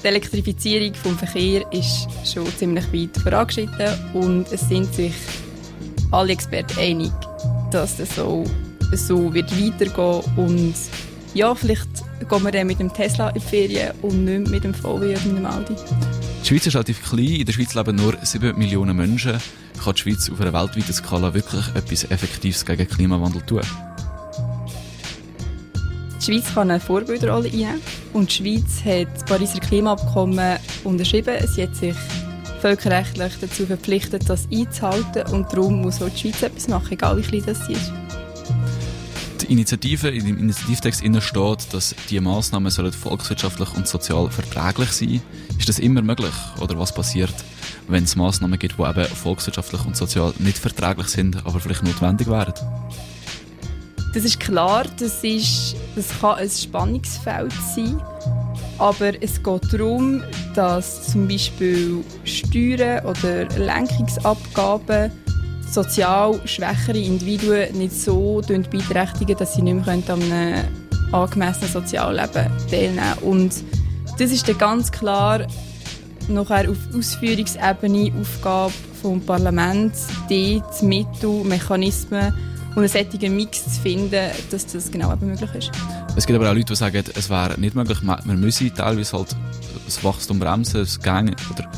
Die 0.05 0.09
Elektrifizierung 0.09 0.91
des 0.91 1.19
Verkehrs 1.31 1.65
ist 1.71 2.31
schon 2.31 2.45
ziemlich 2.57 2.85
weit 2.93 3.17
vorangeschritten 3.23 3.91
und 4.13 4.45
es 4.51 4.69
sind 4.69 4.93
sich 4.93 5.15
alle 6.11 6.33
Experten 6.33 6.77
einig, 6.77 7.11
dass 7.71 7.97
das 7.97 8.15
so, 8.15 8.43
so 8.93 9.33
wird 9.33 9.51
weitergehen 9.59 10.21
und 10.37 10.75
ja, 11.33 11.55
vielleicht 11.55 11.89
gehen 12.29 12.43
wir 12.43 12.51
dann 12.51 12.67
mit 12.67 12.79
dem 12.79 12.93
Tesla 12.93 13.29
in 13.29 13.33
die 13.33 13.39
Ferien 13.39 13.93
und 14.03 14.25
nicht 14.25 14.51
mit 14.51 14.63
dem 14.63 14.75
VW 14.75 15.15
oder 15.15 15.25
mit 15.25 15.37
dem 15.37 15.45
Audi. 15.47 15.73
Die 16.43 16.47
Schweiz 16.49 16.67
ist 16.67 16.75
relativ 16.75 17.03
klein, 17.03 17.37
in 17.37 17.45
der 17.47 17.53
Schweiz 17.53 17.73
leben 17.73 17.95
nur 17.95 18.15
7 18.21 18.59
Millionen 18.59 18.95
Menschen. 18.95 19.39
Kann 19.83 19.95
die 19.95 20.01
Schweiz 20.01 20.29
auf 20.29 20.39
einer 20.39 20.53
weltweiten 20.53 20.93
Skala 20.93 21.33
wirklich 21.33 21.65
etwas 21.73 22.03
Effektives 22.11 22.63
gegen 22.63 22.87
Klimawandel 22.87 23.41
tun? 23.41 23.61
Die 26.25 26.31
Schweiz 26.31 26.55
kann 26.55 26.71
eine 26.71 26.79
Vorbildrolle 26.79 27.49
einnehmen 27.49 27.81
und 28.13 28.31
die 28.31 28.35
Schweiz 28.35 28.83
hat 28.83 29.13
das 29.13 29.25
Pariser 29.25 29.59
Klimaabkommen 29.59 30.57
unterschrieben. 30.83 31.35
Sie 31.47 31.61
hat 31.61 31.75
sich 31.75 31.95
völkerrechtlich 32.61 33.33
dazu 33.39 33.67
verpflichtet, 33.67 34.27
das 34.27 34.47
einzuhalten 34.51 35.31
und 35.31 35.53
darum 35.53 35.83
muss 35.83 36.01
auch 36.01 36.09
die 36.09 36.17
Schweiz 36.17 36.41
etwas 36.41 36.67
machen, 36.67 36.93
egal 36.93 37.17
wie 37.17 37.21
klein 37.21 37.43
das 37.45 37.69
ist. 37.69 37.91
Die 39.41 39.51
Initiative, 39.51 40.09
in 40.09 40.25
dem 40.25 40.39
Initiativtext 40.39 41.03
steht, 41.19 41.73
dass 41.73 41.95
diese 42.09 42.21
Massnahmen 42.21 42.71
sollen 42.71 42.91
volkswirtschaftlich 42.91 43.71
und 43.75 43.87
sozial 43.87 44.31
verträglich 44.31 44.89
sein. 44.93 45.21
Ist 45.59 45.69
das 45.69 45.77
immer 45.77 46.01
möglich? 46.01 46.33
Oder 46.59 46.79
was 46.79 46.91
passiert, 46.91 47.35
wenn 47.87 48.05
es 48.05 48.15
Massnahmen 48.15 48.57
gibt, 48.57 48.79
die 48.79 48.81
eben 48.81 49.05
volkswirtschaftlich 49.05 49.85
und 49.85 49.95
sozial 49.95 50.33
nicht 50.39 50.57
verträglich 50.57 51.09
sind, 51.09 51.45
aber 51.45 51.59
vielleicht 51.59 51.83
notwendig 51.83 52.27
wären? 52.27 52.53
Das 54.15 54.23
ist 54.23 54.39
klar, 54.39 54.85
das, 54.97 55.25
ist, 55.25 55.75
das 55.93 56.07
kann 56.21 56.37
ein 56.37 56.49
Spannungsfeld 56.49 57.51
sein. 57.75 58.01
Aber 58.77 59.11
es 59.21 59.43
geht 59.43 59.73
darum, 59.73 60.23
dass 60.53 61.11
zum 61.11 61.27
Beispiel 61.27 62.01
Steuern 62.23 63.05
oder 63.05 63.43
Lenkungsabgaben 63.57 65.11
sozial 65.69 66.39
schwächere 66.45 66.97
Individuen 66.97 67.77
nicht 67.77 67.91
so 67.91 68.41
beeinträchtigen, 68.47 69.35
dass 69.35 69.55
sie 69.55 69.63
nicht 69.63 69.85
mehr 69.85 69.95
an 69.95 70.03
einem 70.07 70.63
angemessenen 71.11 71.73
Sozialleben 71.73 72.49
teilnehmen 72.71 73.15
können. 73.19 73.19
Und 73.21 73.63
das 74.17 74.31
ist 74.31 74.47
dann 74.47 74.57
ganz 74.57 74.93
klar 74.93 75.45
nachher 76.29 76.71
auf 76.71 76.77
Ausführungsebene 76.97 78.13
Aufgabe 78.21 78.73
vom 79.01 79.19
Parlament, 79.19 79.93
dort 80.29 80.83
Mittel, 80.83 81.43
Mechanismen 81.43 82.33
und 82.75 82.83
einen 82.83 82.89
solchen 82.89 83.35
Mix 83.35 83.63
zu 83.63 83.81
finden, 83.81 84.31
dass 84.51 84.65
das 84.67 84.91
genau 84.91 85.11
eben 85.13 85.27
möglich 85.27 85.55
ist. 85.55 85.71
Es 86.15 86.25
gibt 86.27 86.37
aber 86.37 86.49
auch 86.49 86.53
Leute, 86.53 86.73
die 86.73 86.75
sagen, 86.75 87.03
es 87.15 87.29
wäre 87.29 87.59
nicht 87.59 87.75
möglich, 87.75 88.01
man 88.01 88.39
müsse 88.39 88.73
teilweise 88.73 89.17
halt 89.17 89.35
das 89.85 90.03
Wachstum 90.03 90.39
bremsen, 90.39 90.81
das 90.81 90.99
Gang 90.99 91.35
oder 91.51 91.69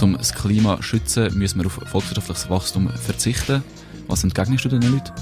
um 0.00 0.16
das 0.16 0.34
Klima 0.34 0.76
zu 0.76 0.82
schützen, 0.82 1.36
müssen 1.38 1.60
wir 1.60 1.66
auf 1.66 1.74
volkswirtschaftliches 1.86 2.50
Wachstum 2.50 2.88
verzichten. 2.90 3.62
Was 4.08 4.24
entgegnest 4.24 4.64
du 4.64 4.68
den 4.68 4.82
Leuten? 4.82 5.12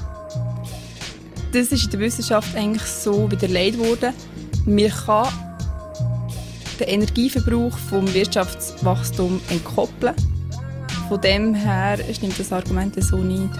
Das 1.52 1.70
ist 1.70 1.84
in 1.84 1.90
der 1.90 2.00
Wissenschaft 2.00 2.56
eigentlich 2.56 2.82
so 2.82 3.30
widerlegt 3.30 3.78
worden. 3.78 4.14
Man 4.64 4.88
kann 4.88 5.28
den 6.80 6.88
Energieverbrauch 6.88 7.76
vom 7.76 8.12
Wirtschaftswachstum 8.12 9.40
entkoppeln. 9.50 10.14
Von 11.08 11.20
dem 11.20 11.54
her 11.54 11.98
stimmt 12.12 12.38
das 12.38 12.52
Argument 12.52 13.02
so 13.04 13.18
nicht. 13.18 13.50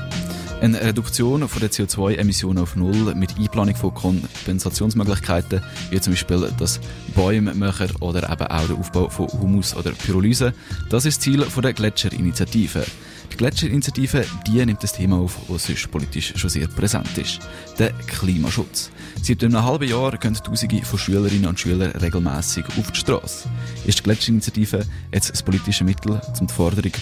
Eine 0.63 0.81
Reduktion 0.81 1.41
der 1.41 1.73
CO2-Emissionen 1.73 2.63
auf 2.63 2.77
Null 2.77 3.17
mit 3.17 3.37
Einplanung 3.37 3.75
von 3.75 3.93
Kompensationsmöglichkeiten, 3.93 5.61
wie 5.91 6.01
zum 6.01 6.13
Beispiel 6.13 6.53
das 6.57 6.79
Bäumemächer 7.17 7.89
oder 7.99 8.31
eben 8.31 8.47
auch 8.47 8.67
der 8.69 8.77
Aufbau 8.77 9.09
von 9.09 9.27
Humus 9.27 9.75
oder 9.75 9.91
Pyrolyse, 9.91 10.55
das 10.89 11.05
ist 11.05 11.17
das 11.17 11.25
Ziel 11.25 11.45
der 11.45 11.73
Gletscherinitiative. 11.73 12.85
Die 13.33 13.37
Gletscherinitiative 13.39 14.25
die 14.47 14.65
nimmt 14.65 14.85
das 14.85 14.93
Thema 14.93 15.17
auf, 15.17 15.37
das 15.49 15.67
sonst 15.67 15.91
politisch 15.91 16.33
schon 16.37 16.51
sehr 16.51 16.69
präsent 16.69 17.19
ist. 17.19 17.41
Der 17.81 17.93
Klimaschutz. 18.07 18.93
Seit 19.21 19.43
einem 19.43 19.65
halben 19.65 19.89
Jahr 19.89 20.17
gehen 20.17 20.35
Tausende 20.35 20.85
von 20.85 20.99
Schülerinnen 20.99 21.47
und 21.47 21.59
Schülern 21.59 21.91
regelmäßig 21.91 22.67
auf 22.79 22.93
die 22.93 23.01
Straße. 23.01 23.49
Ist 23.85 23.99
die 23.99 24.03
Gletscherinitiative 24.05 24.87
jetzt 25.13 25.37
ein 25.37 25.45
politisches 25.45 25.85
Mittel, 25.85 26.21
um 26.39 26.47
die 26.47 26.55
Forderung 26.55 26.93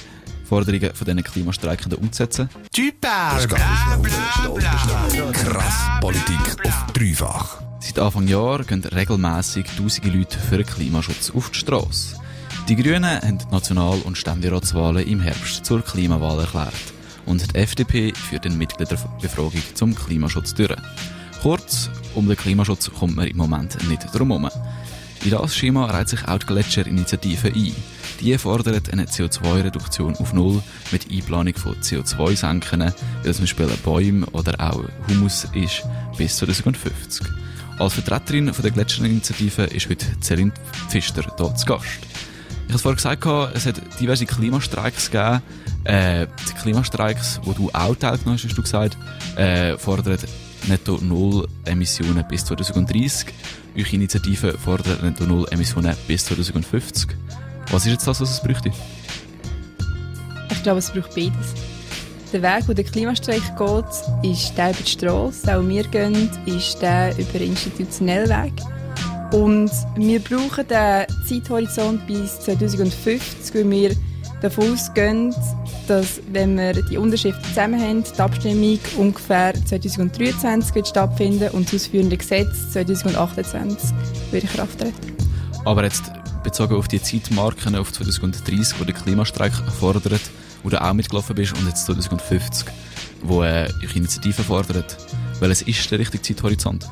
Forderungen 0.51 0.93
von 0.93 1.05
diesen 1.05 1.23
Klimastreikenden 1.23 2.01
umzusetzen. 2.01 2.49
Typer! 2.73 3.39
Bla, 3.47 3.97
bla, 3.97 4.51
bla. 4.53 5.33
Krass 5.33 5.75
Politik 6.01 6.67
auf 6.67 6.93
dreifach. 6.93 7.63
Seit 7.79 8.01
Anfang 8.01 8.27
Jahr 8.27 8.65
gehen 8.65 8.83
regelmäßig 8.83 9.67
tausende 9.79 10.11
Leute 10.11 10.39
für 10.41 10.57
den 10.57 10.67
Klimaschutz 10.67 11.31
auf 11.31 11.51
die 11.51 11.59
Straße. 11.61 12.17
Die 12.69 12.75
Grünen 12.75 13.05
haben 13.05 13.39
die 13.39 13.45
National- 13.53 14.01
und 14.01 14.19
Ständeratswahlen 14.19 15.07
im 15.07 15.21
Herbst 15.21 15.65
zur 15.65 15.83
Klimawahl 15.83 16.41
erklärt. 16.41 16.75
Und 17.27 17.55
die 17.55 17.55
FDP 17.55 18.13
führt 18.13 18.45
eine 18.45 18.57
Mitgliederbefragung 18.57 19.63
zum 19.75 19.95
Klimaschutz 19.95 20.53
durch. 20.55 20.75
Kurz, 21.43 21.91
um 22.17 22.27
den 22.27 22.37
Klimaschutz 22.37 22.91
kommt 22.91 23.15
man 23.15 23.29
im 23.29 23.37
Moment 23.37 23.89
nicht 23.89 24.03
drum 24.13 24.33
herum. 24.33 24.51
In 25.23 25.31
das 25.31 25.55
Schema 25.55 25.87
reiht 25.87 26.09
sich 26.09 26.27
auch 26.27 26.39
die 26.39 26.47
Gletscherinitiative 26.47 27.53
ein. 27.55 28.00
Die 28.21 28.37
fordert 28.37 28.93
eine 28.93 29.07
CO2-Reduktion 29.07 30.15
auf 30.17 30.35
Null 30.35 30.63
mit 30.93 31.11
Einplanung 31.11 31.55
von 31.55 31.75
CO2-Senken, 31.77 32.93
wie 33.23 33.33
zum 33.33 33.45
Beispiel 33.45 33.67
Bäume 33.83 34.27
oder 34.27 34.61
auch 34.61 34.85
Humus 35.09 35.47
ist, 35.55 35.85
bis 36.19 36.37
2050. 36.37 37.27
Als 37.79 37.95
Vertreterin 37.95 38.53
der 38.63 38.71
Gletscherinitiative 38.71 39.63
ist 39.65 39.89
heute 39.89 40.05
Celine 40.21 40.53
Pfister 40.91 41.23
hier 41.23 41.55
zu 41.55 41.65
Gast. 41.65 41.87
Ich 42.67 42.75
habe 42.75 42.79
vorhin 42.79 42.97
gesagt, 42.97 43.57
es 43.57 43.65
hat 43.65 43.81
diverse 43.99 44.27
Klimastreiks 44.27 45.11
gegeben. 45.11 45.41
Äh, 45.85 46.27
die 46.47 46.61
Klimastreiks, 46.61 47.41
wo 47.45 47.53
du 47.53 47.71
auch 47.73 47.97
teilgenommen 47.97 48.35
hast, 48.35 48.45
hast 48.45 48.59
du 48.59 48.63
gesagt, 48.63 48.99
äh, 49.37 49.79
fordern 49.79 50.19
netto 50.69 50.99
Null 51.01 51.49
Emissionen 51.65 52.25
bis 52.29 52.45
2030. 52.45 53.29
Eure 53.79 53.89
Initiative 53.93 54.59
fordert 54.59 55.03
netto 55.03 55.25
Null 55.25 55.47
Emissionen 55.51 55.97
bis 56.07 56.27
2050. 56.27 57.17
Was 57.71 57.87
ist 57.87 57.93
jetzt 57.93 58.07
das, 58.07 58.21
was 58.21 58.31
es 58.31 58.43
bräuchte? 58.43 58.73
Ich 60.51 60.63
glaube, 60.63 60.81
es 60.81 60.91
braucht 60.91 61.15
beides. 61.15 61.55
Der 62.33 62.43
Weg, 62.43 62.69
wo 62.69 62.73
der 62.73 62.85
Klimastreik 62.85 63.43
geht, 63.57 64.31
ist 64.31 64.57
der 64.57 64.71
über 64.71 64.83
die 64.85 64.91
Straße. 64.91 65.57
Auch 65.57 65.67
wir 65.67 65.85
gehen, 65.85 66.31
ist 66.47 66.81
der 66.81 67.17
über 67.19 67.39
den 67.39 67.51
institutionellen 67.51 68.29
Weg. 68.29 68.53
Und 69.33 69.71
wir 69.97 70.21
brauchen 70.21 70.67
den 70.67 71.07
Zeithorizont 71.29 72.07
bis 72.07 72.41
2050, 72.41 73.55
weil 73.55 73.71
wir 73.71 73.97
davon 74.43 74.73
ausgehen, 74.73 75.35
dass, 75.87 76.21
wenn 76.33 76.57
wir 76.57 76.73
die 76.73 76.97
Unterschriften 76.97 77.45
zusammen 77.45 77.81
haben, 77.81 78.05
die 78.05 78.21
Abstimmung 78.21 78.79
ungefähr 78.97 79.55
2023 79.67 80.75
wird 80.75 80.89
stattfinden 80.89 81.51
und 81.51 81.67
das 81.67 81.83
ausführende 81.83 82.17
Gesetz 82.17 82.71
2028 82.73 83.91
wird 84.33 84.45
in 84.45 84.51
Kraft 84.51 84.79
treten. 84.79 85.17
Aber 85.65 85.85
jetzt 85.85 86.11
bezogen 86.43 86.75
auf 86.75 86.89
die 86.89 87.03
Zeitmarken 87.03 87.77
auf 87.77 87.93
2030, 87.93 88.81
wo 88.81 88.85
der 88.85 88.95
Klimastreik 88.95 89.53
fordert, 89.79 90.21
wo 90.63 90.69
du 90.69 90.81
auch 90.81 90.93
mitgelaufen 90.93 91.35
bist, 91.35 91.57
und 91.57 91.67
jetzt 91.67 91.87
2050, 91.87 92.69
wo 93.23 93.43
äh, 93.43 93.69
eure 93.83 93.95
Initiative 93.95 94.43
fordert. 94.43 94.97
Welches 95.41 95.63
ist 95.63 95.91
der 95.91 95.99
richtige 95.99 96.23
Zeithorizont? 96.23 96.89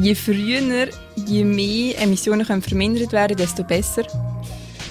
Je 0.00 0.14
früher, 0.14 0.88
je 1.26 1.44
mehr 1.44 2.00
Emissionen 2.00 2.46
können 2.46 2.62
vermindert 2.62 3.12
werden, 3.12 3.36
desto 3.36 3.62
besser. 3.62 4.02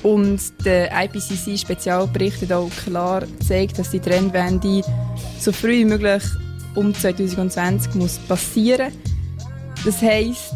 Und 0.01 0.41
der 0.65 0.91
IPCC-Spezialbericht 0.91 2.41
hat 2.43 2.51
auch 2.51 2.69
klar 2.85 3.21
gezeigt, 3.21 3.79
dass 3.79 3.89
die 3.89 3.99
Trendwende 3.99 4.81
so 5.39 5.51
früh 5.51 5.79
wie 5.79 5.85
möglich 5.85 6.23
um 6.75 6.93
2020 6.93 7.95
muss 7.95 8.17
passieren. 8.17 8.91
Das 9.85 10.01
heisst, 10.01 10.55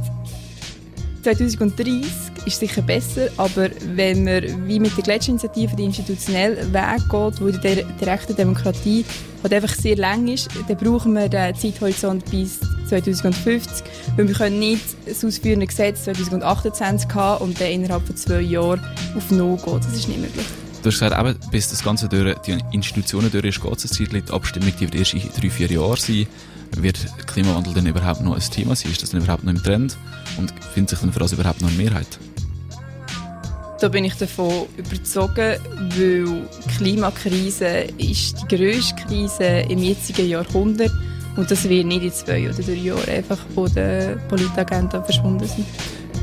2030 1.23 2.11
ist 2.45 2.59
sicher 2.59 2.81
besser, 2.81 3.27
aber 3.37 3.69
wenn 3.95 4.23
man 4.23 4.67
wie 4.67 4.79
mit 4.79 4.95
der 4.95 5.03
Gletscherinitiative 5.03 5.75
den 5.75 5.87
institutionellen 5.87 6.73
Weg 6.73 7.09
geht, 7.09 7.41
wo 7.41 7.49
die 7.49 7.83
direkte 7.99 8.33
Demokratie 8.33 9.05
halt 9.43 9.53
einfach 9.53 9.73
sehr 9.75 9.95
lang 9.95 10.27
ist, 10.27 10.49
dann 10.67 10.77
brauchen 10.77 11.13
wir 11.13 11.27
den 11.29 11.55
Zeithorizont 11.55 12.23
bis 12.31 12.59
2050, 12.87 13.83
weil 14.15 14.27
wir 14.27 14.35
können 14.35 14.59
nicht 14.59 14.85
das 15.05 15.23
ausführende 15.25 15.67
Gesetz 15.67 16.03
2028 16.05 17.13
haben 17.13 17.43
und 17.43 17.59
dann 17.59 17.71
innerhalb 17.71 18.05
von 18.05 18.15
zwei 18.15 18.41
Jahren 18.41 18.81
auf 19.15 19.29
No 19.31 19.57
gehen. 19.57 19.79
Das 19.81 19.93
ist 19.93 20.07
nicht 20.07 20.19
möglich. 20.19 20.45
Du 20.83 20.87
hast 20.87 20.99
gesagt, 20.99 21.19
eben, 21.19 21.37
bis 21.51 21.69
das 21.69 21.83
Ganze 21.83 22.07
durch 22.07 22.37
die 22.39 22.57
Institutionen 22.71 23.31
durch 23.31 23.45
ist, 23.45 23.61
geht 23.61 23.83
es 23.83 23.91
Zeit. 23.91 24.13
Die 24.13 24.31
Abstimmung 24.31 24.71
die 24.79 24.81
wird 24.81 24.95
erst 24.95 25.13
in 25.15 25.21
drei, 25.37 25.49
vier 25.49 25.67
Jahren 25.67 25.97
sein. 25.97 26.27
Wird 26.75 27.07
Klimawandel 27.27 27.73
denn 27.73 27.85
überhaupt 27.85 28.21
noch 28.21 28.35
ein 28.35 28.41
Thema 28.41 28.75
sein? 28.75 28.91
Ist 28.91 29.01
das 29.01 29.11
denn 29.11 29.21
überhaupt 29.21 29.43
noch 29.43 29.53
im 29.53 29.63
Trend? 29.63 29.97
Und 30.37 30.53
findet 30.73 30.91
sich 30.91 30.99
dann 30.99 31.13
für 31.13 31.19
das 31.19 31.33
überhaupt 31.33 31.61
noch 31.61 31.69
eine 31.69 31.77
Mehrheit? 31.77 32.19
Da 33.79 33.89
bin 33.89 34.05
ich 34.05 34.15
davon 34.15 34.65
überzeugt, 34.75 35.37
weil 35.37 35.59
die 35.95 36.25
Klimakrise 36.77 37.87
ist 37.97 38.41
die 38.41 38.55
grösste 38.55 38.95
Krise 38.95 39.43
im 39.69 39.79
jetzigen 39.79 40.27
Jahrhundert 40.27 40.91
und 41.35 41.51
das 41.51 41.69
wird 41.69 41.85
nicht 41.85 42.01
in 42.01 42.11
zwei 42.11 42.49
oder 42.49 42.57
drei 42.57 42.73
Jahren 42.73 43.07
einfach 43.07 43.37
von 43.53 43.71
der 43.75 44.15
Politagenda 44.27 45.03
verschwunden 45.03 45.47
sein. 45.47 45.65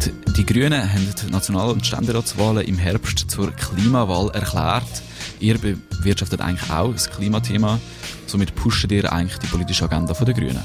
Die, 0.05 0.33
die 0.33 0.45
Grünen 0.45 0.93
haben 0.93 1.09
die 1.23 1.31
National- 1.31 1.71
und 1.71 1.87
Ständeratswahlen 1.87 2.67
im 2.67 2.77
Herbst 2.77 3.31
zur 3.31 3.53
Klimawahl 3.53 4.31
erklärt. 4.35 5.03
Ihr 5.41 5.59
bewirtschaftet 5.59 6.41
eigentlich 6.41 6.71
auch 6.71 6.93
das 6.93 7.11
Klimathema. 7.11 7.79
Somit 8.27 8.55
pushen 8.55 8.91
ihr 8.91 9.13
eigentlich 9.13 9.39
die 9.39 9.47
politische 9.47 9.85
Agenda 9.85 10.15
der 10.15 10.35
Grünen? 10.35 10.63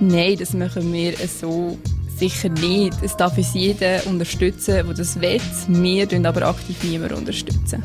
Nein, 0.00 0.36
das 0.38 0.52
machen 0.52 0.92
wir 0.92 1.14
so 1.28 1.78
sicher 2.16 2.48
nicht. 2.48 2.94
Es 3.02 3.16
darf 3.16 3.36
uns 3.38 3.54
jeder 3.54 4.06
unterstützen, 4.06 4.74
der 4.74 4.94
das 4.94 5.20
will. 5.20 5.40
Wir 5.68 6.06
unterstützen 6.06 6.26
aber 6.26 6.42
aktiv 6.42 6.82
niemanden 6.82 7.14
unterstützen. 7.16 7.82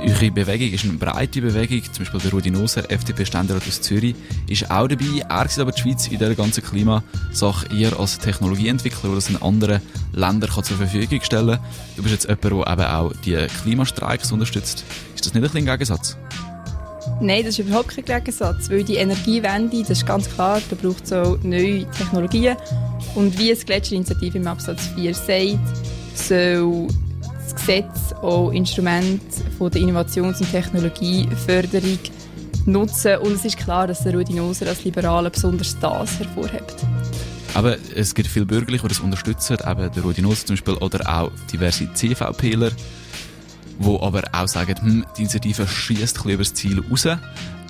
Eure 0.00 0.30
Bewegung 0.30 0.72
ist 0.72 0.84
eine 0.84 0.92
breite 0.94 1.40
Bewegung. 1.40 1.82
Zum 1.92 2.04
Beispiel 2.04 2.20
der 2.20 2.30
Rudi 2.30 2.50
Noser, 2.50 2.88
FDP-Ständerat 2.90 3.66
aus 3.66 3.80
Zürich, 3.80 4.14
ist 4.48 4.70
auch 4.70 4.86
dabei. 4.86 5.24
Er 5.28 5.48
sieht 5.48 5.58
aber 5.58 5.72
die 5.72 5.80
Schweiz 5.80 6.06
in 6.06 6.18
dieser 6.18 6.34
ganzen 6.36 6.62
Klimasache 6.62 7.66
eher 7.74 7.98
als 7.98 8.18
Technologieentwickler, 8.18 9.08
der 9.08 9.14
das 9.16 9.28
in 9.28 9.42
anderen 9.42 9.80
Ländern 10.12 10.50
zur 10.50 10.76
Verfügung 10.76 11.20
stellen 11.22 11.56
kann. 11.56 11.66
Du 11.96 12.02
bist 12.02 12.14
jetzt 12.14 12.28
jemand, 12.28 12.66
der 12.66 12.72
eben 12.72 12.84
auch 12.84 13.12
die 13.24 13.46
Klimastreiks 13.62 14.30
unterstützt. 14.30 14.84
Ist 15.14 15.26
das 15.26 15.34
nicht 15.34 15.44
ein 15.44 15.56
ein 15.56 15.66
Gegensatz? 15.66 16.16
Nein, 17.20 17.42
das 17.44 17.58
ist 17.58 17.66
überhaupt 17.66 17.88
kein 17.88 18.04
Gegensatz, 18.04 18.70
weil 18.70 18.84
die 18.84 18.96
Energiewende, 18.96 19.80
das 19.80 19.90
ist 19.90 20.06
ganz 20.06 20.30
klar, 20.30 20.62
da 20.70 20.76
braucht 20.76 21.04
es 21.04 21.12
auch 21.12 21.36
neue 21.42 21.90
Technologien. 21.90 22.56
Und 23.16 23.36
wie 23.38 23.50
es 23.50 23.66
Gletscherinitiative 23.66 24.38
im 24.38 24.46
Absatz 24.46 24.88
4 24.94 25.14
sagt, 25.14 25.58
soll 26.14 26.86
Gesetz 27.58 28.12
auch 28.22 28.50
Instrumente 28.50 29.42
der 29.60 29.80
Innovations- 29.80 30.40
und 30.40 30.50
Technologieförderung 30.50 31.98
nutzen. 32.66 33.18
Und 33.18 33.32
es 33.32 33.44
ist 33.44 33.56
klar, 33.56 33.86
dass 33.86 34.02
der 34.02 34.14
Rudi 34.14 34.34
Noser 34.34 34.66
als 34.68 34.84
Liberaler 34.84 35.30
besonders 35.30 35.78
das 35.78 36.18
hervorhebt. 36.18 36.76
Aber 37.54 37.76
es 37.94 38.14
gibt 38.14 38.28
viele 38.28 38.46
Bürgerliche, 38.46 38.82
die 38.82 38.88
das 38.88 39.00
unterstützen, 39.00 39.56
eben 39.66 39.90
der 39.92 40.02
Rudi 40.02 40.22
Noser 40.22 40.46
zum 40.46 40.54
Beispiel, 40.54 40.74
oder 40.74 41.08
auch 41.08 41.30
diverse 41.52 41.92
CVPler 41.92 42.70
die 43.78 44.02
aber 44.02 44.22
auch 44.32 44.48
sagen, 44.48 44.74
hm, 44.80 45.06
die 45.16 45.22
Initiative 45.22 45.66
schießt 45.66 46.24
ein 46.24 46.38
das 46.38 46.54
Ziel 46.54 46.82
raus, 46.90 47.06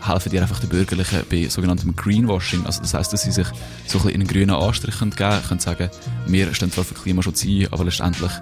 helfen 0.06 0.30
dir 0.30 0.42
einfach 0.42 0.60
den 0.60 0.70
Bürgerlichen 0.70 1.22
bei 1.30 1.48
sogenanntem 1.48 1.94
Greenwashing. 1.94 2.64
Also 2.64 2.80
das 2.80 2.94
heisst, 2.94 3.12
dass 3.12 3.22
sie 3.22 3.30
sich 3.30 3.46
so 3.86 3.98
ein 3.98 4.04
bisschen 4.04 4.10
in 4.10 4.20
einen 4.20 4.26
grünen 4.26 4.50
Anstrich 4.50 4.98
geben 4.98 5.10
können, 5.10 5.42
können 5.42 5.60
sagen, 5.60 5.90
wir 6.26 6.54
stehen 6.54 6.72
zwar 6.72 6.84
für 6.84 6.94
Klimaschutz 6.94 7.44
ein, 7.44 7.68
aber 7.70 7.84
letztendlich 7.84 8.32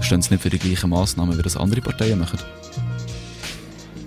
stehen 0.00 0.22
sie 0.22 0.34
nicht 0.34 0.42
für 0.42 0.50
die 0.50 0.58
gleichen 0.58 0.90
Massnahmen, 0.90 1.36
wie 1.38 1.42
das 1.42 1.56
andere 1.56 1.80
Parteien 1.80 2.18
machen. 2.18 2.38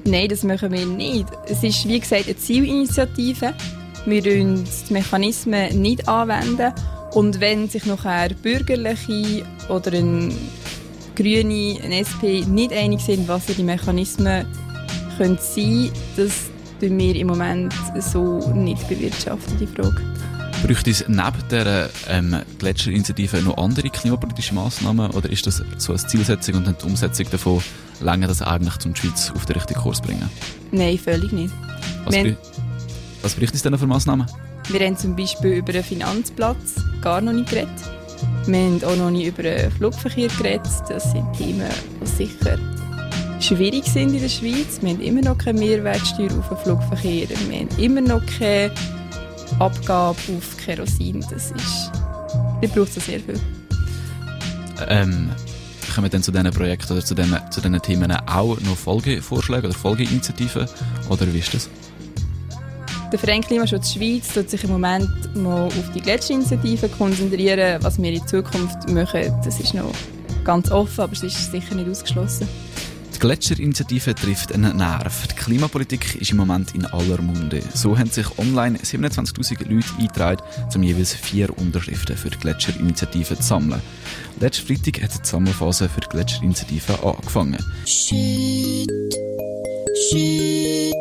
Nein, 0.06 0.30
das 0.30 0.44
machen 0.44 0.72
wir 0.72 0.86
nicht. 0.86 1.28
Es 1.46 1.64
ist, 1.64 1.88
wie 1.88 2.00
gesagt, 2.00 2.26
eine 2.28 2.38
Zielinitiative. 2.38 3.54
Wir 4.06 4.24
wenden 4.24 4.66
die 4.88 4.94
Mechanismen 4.94 5.82
nicht 5.82 6.08
anwenden. 6.08 6.74
Und 7.12 7.40
wenn 7.42 7.68
sich 7.68 7.86
nachher 7.86 8.30
Bürgerliche 8.42 9.46
oder 9.70 9.92
ein 9.94 10.34
Grüne, 11.16 11.78
ein 11.84 11.92
SP 11.92 12.46
nicht 12.48 12.72
einig 12.72 13.02
sind, 13.02 13.28
was 13.28 13.48
die 13.48 13.64
Mechanismen 13.64 14.46
können 15.18 15.38
sein 15.42 15.90
können, 15.90 15.92
das 16.16 16.32
tun 16.80 16.98
wir 17.00 17.16
im 17.16 17.28
Moment 17.28 17.74
so 18.00 18.40
nicht 18.54 18.88
bewirtschaften, 18.88 19.58
die 19.58 19.68
Frage. 19.68 20.02
Bräuchte 20.64 20.90
es 20.90 21.08
neben 21.08 21.48
der 21.52 21.90
ähm, 22.10 22.36
Gletscherinitiative 22.58 23.42
noch 23.42 23.58
andere 23.58 23.90
klimapolitische 23.90 24.56
Massnahmen 24.56 25.12
oder 25.12 25.30
ist 25.30 25.46
das 25.46 25.64
so 25.78 25.94
eine 25.94 26.06
Zielsetzung 26.06 26.56
und 26.56 26.82
die 26.82 26.86
Umsetzung 26.86 27.28
davon 27.30 27.62
länger 28.02 28.28
das 28.28 28.42
eigentlich, 28.42 28.86
um 28.86 28.94
die 28.94 29.02
Schweiz 29.02 29.32
auf 29.36 29.46
den 29.46 29.56
richtigen 29.56 29.80
Kurs 29.80 30.02
bringen? 30.02 30.30
Nein, 30.72 30.98
völlig 30.98 31.32
nicht. 31.32 31.54
Was, 32.06 32.16
wir, 32.16 32.38
was 33.22 33.36
bräuchte 33.36 33.56
es 33.56 33.62
denn 33.62 33.78
für 33.78 33.88
Massnahmen? 33.88 34.26
Wir 34.70 34.80
haben 34.86 34.98
zum 34.98 35.16
Beispiel 35.16 35.58
über 35.58 35.74
einen 35.74 35.84
Finanzplatz 35.84 36.76
gar 37.02 37.22
noch 37.22 37.34
nicht 37.34 37.50
geredet. 37.50 37.70
Wir 38.48 38.58
haben 38.58 38.84
auch 38.84 38.96
noch 38.96 39.12
nicht 39.12 39.28
über 39.28 39.44
den 39.44 39.72
Flugverkehr 39.72 40.30
geredet. 40.38 40.68
Das 40.90 41.12
sind 41.12 41.32
Themen, 41.34 41.70
die 42.02 42.08
sicher 42.08 42.58
schwierig 43.40 43.86
sind 43.86 44.14
in 44.14 44.22
der 44.22 44.30
Schweiz. 44.30 44.80
Wir 44.82 44.90
haben 44.90 45.02
immer 45.02 45.22
noch 45.22 45.38
keine 45.38 45.60
Mehrwertsteuer 45.60 46.32
auf 46.40 46.50
den 46.50 46.58
Flugverkehr. 46.58 47.30
Wir 47.30 47.60
haben 47.60 47.70
immer 47.78 48.02
noch 48.02 48.22
keine 48.40 48.72
Abgabe 49.60 50.18
auf 50.38 50.58
Kerosin. 50.58 51.22
Das 51.30 51.52
ist, 51.52 51.92
da 52.62 52.68
braucht 52.68 52.96
es 52.96 53.06
sehr 53.06 53.20
viel. 53.20 53.40
Ähm, 54.88 55.30
kommen 55.94 56.06
wir 56.06 56.10
dann 56.10 56.24
zu 56.24 56.32
diesen 56.32 56.52
Projekten 56.52 56.94
oder 56.94 57.04
zu 57.04 57.16
diesen, 57.16 57.40
zu 57.52 57.62
diesen 57.62 57.82
Themen 57.82 58.12
auch 58.12 58.60
noch 58.62 58.78
Folgevorschläge 58.78 59.68
oder 59.68 59.76
Folgeinitiativen? 59.76 60.68
Oder 61.10 61.34
wie 61.34 61.40
ist 61.40 61.54
das? 61.54 61.70
Der 63.12 63.20
Verein 63.20 63.42
Klimaschutz 63.42 63.94
Schweiz 63.94 64.34
tut 64.34 64.50
sich 64.50 64.64
im 64.66 64.72
Moment 64.72 65.10
mal 65.34 65.66
auf 65.66 65.92
die 65.96 66.02
Gletscherinitiative 66.02 66.90
konzentrieren. 66.90 67.82
Was 67.82 68.02
wir 68.02 68.12
in 68.12 68.28
Zukunft 68.28 68.90
machen, 68.90 69.34
das 69.46 69.60
ist 69.60 69.74
noch 69.74 69.92
ganz 70.44 70.70
offen, 70.70 71.02
aber 71.02 71.14
es 71.14 71.24
ist 71.24 71.52
sicher 71.52 71.76
nicht 71.76 71.90
ausgeschlossen. 71.90 72.48
Die 73.18 73.22
Gletscherinitiative 73.22 74.14
trifft 74.14 74.54
einen 74.54 74.78
Nerv. 74.78 75.26
Die 75.26 75.34
Klimapolitik 75.34 76.22
ist 76.22 76.30
im 76.30 76.38
Moment 76.38 76.76
in 76.76 76.86
aller 76.86 77.20
Munde. 77.20 77.64
So 77.74 77.98
haben 77.98 78.12
sich 78.12 78.38
online 78.38 78.78
27.000 78.78 79.68
Leute 79.68 79.88
eingetragen, 79.98 80.44
um 80.76 80.84
jeweils 80.84 81.16
vier 81.16 81.50
Unterschriften 81.58 82.16
für 82.16 82.30
die 82.30 82.38
Gletscherinitiative 82.38 83.36
zu 83.36 83.42
sammeln. 83.42 83.82
Letzten 84.40 84.68
Freitag 84.68 85.02
hat 85.02 85.20
die 85.20 85.28
Sammelphase 85.28 85.90
für 85.90 86.02
die 86.02 86.10
Gletscherinitiative 86.10 87.04
angefangen. 87.04 87.58
Shit, 87.88 88.88
shit, 90.12 90.94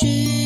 shit. 0.00 0.36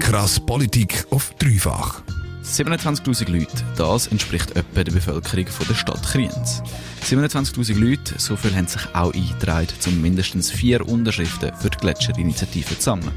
Krass 0.00 0.40
Politik 0.40 1.06
auf 1.10 1.34
dreifach. 1.38 2.00
27.000 2.48 3.30
Leute, 3.30 3.64
das 3.76 4.06
entspricht 4.06 4.56
etwa 4.56 4.82
der 4.82 4.92
Bevölkerung 4.92 5.44
der 5.68 5.74
Stadt 5.74 6.02
Kriens. 6.02 6.62
27.000 7.04 7.78
Leute, 7.78 8.14
so 8.16 8.36
viel 8.36 8.56
haben 8.56 8.66
sich 8.66 8.82
auch 8.94 9.12
eingetragen, 9.12 9.68
um 9.86 10.00
mindestens 10.00 10.50
vier 10.50 10.86
Unterschriften 10.88 11.52
für 11.60 11.68
die 11.68 11.76
Gletscherinitiative 11.76 12.78
zu 12.78 12.82
sammeln. 12.82 13.12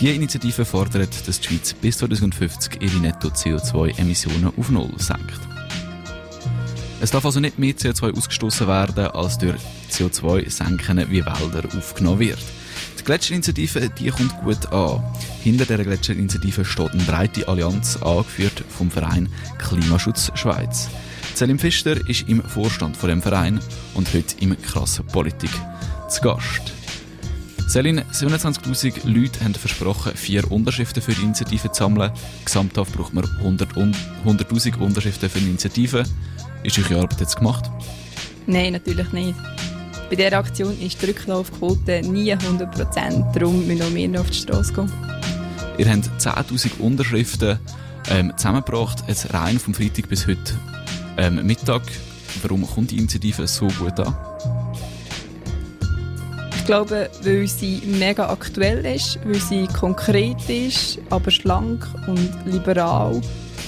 Diese 0.00 0.12
Initiative 0.12 0.64
fordert, 0.64 1.26
dass 1.26 1.40
die 1.40 1.48
Schweiz 1.48 1.74
bis 1.74 1.98
2050 1.98 2.80
ihre 2.80 2.98
Netto-CO2-Emissionen 2.98 4.52
auf 4.56 4.70
Null 4.70 4.92
senkt. 4.98 5.40
Es 7.00 7.10
darf 7.10 7.26
also 7.26 7.40
nicht 7.40 7.58
mehr 7.58 7.74
CO2 7.74 8.16
ausgestoßen 8.16 8.68
werden, 8.68 9.06
als 9.08 9.38
durch 9.38 9.60
CO2-Senken 9.90 11.10
wie 11.10 11.24
Wälder 11.24 11.64
aufgenommen 11.76 12.20
wird. 12.20 12.38
Gletscherinitiative 13.06 13.88
die 13.88 14.10
kommt 14.10 14.36
gut 14.42 14.66
an. 14.72 15.00
Hinter 15.40 15.64
der 15.64 15.78
Gletscherinitiative 15.84 16.64
steht 16.64 16.90
eine 16.90 17.04
breite 17.04 17.46
Allianz, 17.46 17.96
angeführt 18.02 18.64
vom 18.68 18.90
Verein 18.90 19.28
Klimaschutz 19.58 20.32
Schweiz. 20.34 20.88
Selim 21.32 21.56
Pfister 21.56 21.96
ist 22.08 22.28
im 22.28 22.42
Vorstand 22.42 22.96
von 22.96 23.08
dem 23.08 23.22
Verein 23.22 23.60
und 23.94 24.12
heute 24.12 24.34
im 24.40 24.60
Krassen 24.60 25.06
Politik 25.06 25.50
zu 26.08 26.20
Gast. 26.20 26.72
Selin, 27.68 28.00
27.000 28.00 29.06
Leute 29.08 29.44
haben 29.44 29.54
versprochen, 29.54 30.16
vier 30.16 30.50
Unterschriften 30.50 31.00
für 31.00 31.12
die 31.12 31.22
Initiative 31.22 31.70
zu 31.70 31.84
sammeln. 31.84 32.10
Gesamthaft 32.44 32.92
braucht 32.92 33.14
man 33.14 33.24
100.000 33.24 33.94
100 34.24 34.80
Unterschriften 34.80 35.30
für 35.30 35.38
die 35.38 35.46
Initiative. 35.46 36.02
Ist 36.64 36.76
eure 36.80 37.02
Arbeit 37.02 37.20
jetzt 37.20 37.36
gemacht? 37.36 37.70
Nein, 38.48 38.72
natürlich 38.72 39.12
nicht. 39.12 39.36
Bei 40.08 40.14
dieser 40.14 40.38
Aktion 40.38 40.80
ist 40.80 41.02
die 41.02 41.06
Rücklaufquote 41.06 42.02
nie 42.02 42.32
100%, 42.32 43.32
darum 43.32 43.66
müssen 43.66 43.94
wir 43.94 44.08
noch 44.08 44.20
auf 44.20 44.30
die 44.30 44.38
Straße 44.38 44.72
gehen. 44.72 44.92
Ihr 45.78 45.90
habt 45.90 46.08
10'000 46.20 46.78
Unterschriften 46.78 47.58
ähm, 48.10 48.32
zusammengebracht, 48.36 49.02
jetzt 49.08 49.34
rein 49.34 49.58
vom 49.58 49.74
Freitag 49.74 50.08
bis 50.08 50.28
heute 50.28 50.58
ähm, 51.16 51.44
Mittag. 51.44 51.82
Warum 52.42 52.64
kommt 52.68 52.92
die 52.92 52.98
Initiative 52.98 53.48
so 53.48 53.66
gut 53.66 53.98
an? 53.98 54.14
Ich 56.56 56.64
glaube, 56.66 57.10
weil 57.22 57.48
sie 57.48 57.82
mega 57.86 58.28
aktuell 58.30 58.86
ist, 58.86 59.18
weil 59.24 59.40
sie 59.40 59.66
konkret 59.66 60.48
ist, 60.48 60.98
aber 61.10 61.32
schlank 61.32 61.84
und 62.06 62.32
liberal 62.44 63.20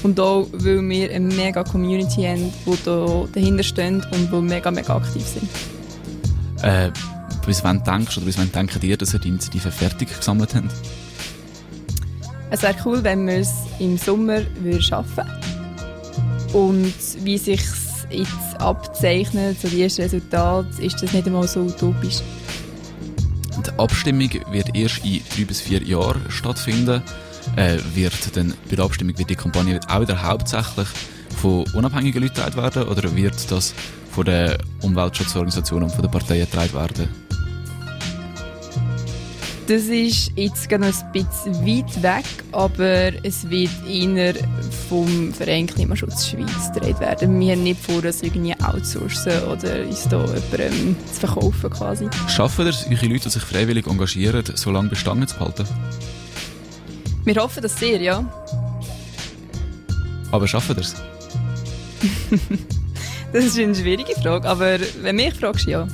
Und 0.05 0.21
auch, 0.21 0.47
weil 0.53 0.89
wir 0.89 1.11
eine 1.11 1.35
mega 1.35 1.65
Community 1.65 2.23
haben, 2.23 2.53
die 2.65 2.79
da 2.85 3.27
dahinter 3.33 3.65
stehen 3.65 4.07
und 4.13 4.33
die 4.33 4.41
mega, 4.41 4.71
mega 4.71 4.97
aktiv 4.97 5.25
sind. 5.25 5.49
Äh, 6.63 6.91
bis 7.47 7.65
wann 7.65 7.83
denkst 7.83 8.15
du 8.15 8.21
oder 8.21 8.27
bis 8.27 8.39
wann 8.39 8.53
denken 8.53 8.81
dir, 8.81 8.97
dass 8.97 9.15
ihr 9.15 9.21
die 9.21 9.29
Initiative 9.29 9.71
fertig 9.71 10.17
gesammelt 10.17 10.55
habt? 10.55 10.73
Es 12.51 12.63
wäre 12.63 12.75
cool, 12.85 13.05
wenn 13.05 13.27
wir 13.27 13.39
es 13.39 13.53
im 13.79 13.99
Sommer 13.99 14.41
schaffen 14.81 15.17
würden. 15.17 15.49
Und 16.53 16.95
wie 17.25 17.39
sich 17.39 17.61
jetzt 18.11 18.61
abzeichnet, 18.61 19.61
so 19.61 19.69
die 19.69 19.83
ersten 19.83 20.03
Resultate, 20.03 20.83
ist 20.83 21.03
das 21.03 21.13
nicht 21.13 21.27
einmal 21.27 21.47
so 21.47 21.61
utopisch. 21.61 22.23
Die 23.67 23.79
Abstimmung 23.79 24.31
wird 24.51 24.75
erst 24.75 25.05
in 25.05 25.21
drei 25.35 25.45
bis 25.45 25.61
vier 25.61 25.83
Jahren 25.83 26.23
stattfinden. 26.29 27.03
Äh, 27.57 27.79
wird 27.95 28.37
dann, 28.37 28.55
bei 28.69 28.77
der 28.77 28.85
Abstimmung 28.85 29.19
wird 29.19 29.31
die 29.31 29.37
Kampagne 29.37 29.81
auch 29.89 30.01
wieder 30.01 30.23
hauptsächlich 30.23 30.89
von 31.41 31.65
unabhängigen 31.75 32.23
Leuten 32.23 32.35
getragen 32.35 32.57
werden 32.57 32.83
oder 32.89 33.15
wird 33.15 33.51
das 33.51 33.75
von 34.11 34.25
den 34.25 34.57
Umweltschutzorganisationen 34.83 35.89
und 35.89 35.95
von 35.95 36.03
den 36.03 36.11
Parteien 36.11 36.47
getragen 36.47 36.75
werden? 36.75 37.09
Das 39.69 39.83
ist 39.83 40.33
jetzt 40.35 40.71
noch 40.71 40.87
ein 40.87 41.13
bisschen 41.13 41.67
weit 41.67 42.03
weg, 42.03 42.25
aber 42.53 43.13
es 43.23 43.51
wird 43.51 43.71
eher 43.87 44.35
vom 44.89 45.31
Verein 45.35 45.67
Klimaschutz 45.67 46.27
Schweiz 46.27 46.73
gedreht 46.73 46.99
werden. 47.01 47.39
Wir 47.39 47.53
haben 47.53 47.65
nicht 47.65 47.79
vor, 47.79 48.01
das 48.01 48.23
irgendwie 48.23 48.55
outsourcen 48.63 49.43
oder 49.43 49.85
uns 49.87 50.09
da 50.09 50.25
jemandem 50.25 50.97
zu 51.13 51.21
verkaufen 51.21 51.69
quasi. 51.69 52.09
Schaffen 52.29 52.65
das 52.65 52.87
eure 52.87 53.07
Leute, 53.09 53.25
die 53.25 53.29
sich 53.29 53.43
freiwillig 53.43 53.87
engagieren, 53.87 54.43
so 54.55 54.71
lange 54.71 54.89
Bestangen 54.89 55.29
zu 55.29 55.37
behalten? 55.37 55.67
Wir 57.25 57.37
hoffen 57.37 57.63
das 57.63 57.79
sehr, 57.79 58.01
ja. 58.01 58.25
Aber 60.33 60.49
schaffen 60.49 60.77
das? 60.77 60.95
das 63.33 63.45
ist 63.45 63.59
eine 63.59 63.75
schwierige 63.75 64.15
Frage, 64.21 64.49
aber 64.49 64.79
wenn 65.03 65.17
mich 65.17 65.35
fragst, 65.35 65.67
ja. 65.67 65.87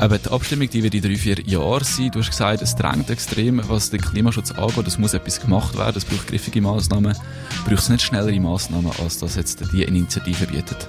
Aber 0.00 0.18
die 0.18 0.30
Abstimmung 0.30 0.70
die 0.70 0.82
wird 0.82 0.94
in 0.94 1.02
drei, 1.02 1.16
vier 1.16 1.40
Jahren 1.40 1.82
sein. 1.82 2.10
Du 2.12 2.20
hast 2.20 2.30
gesagt, 2.30 2.62
es 2.62 2.76
drängt 2.76 3.10
extrem, 3.10 3.60
was 3.68 3.90
den 3.90 4.00
Klimaschutz 4.00 4.52
angeht. 4.52 4.86
Es 4.86 4.96
muss 4.96 5.12
etwas 5.12 5.40
gemacht 5.40 5.76
werden, 5.76 5.96
es 5.96 6.04
braucht 6.04 6.28
griffige 6.28 6.60
Massnahmen. 6.60 7.16
Braucht 7.64 7.80
es 7.80 7.88
nicht 7.88 8.02
schnellere 8.02 8.38
Massnahmen, 8.38 8.92
als 9.02 9.18
das 9.18 9.34
jetzt 9.34 9.60
die 9.72 9.82
Initiative 9.82 10.46
bietet? 10.46 10.88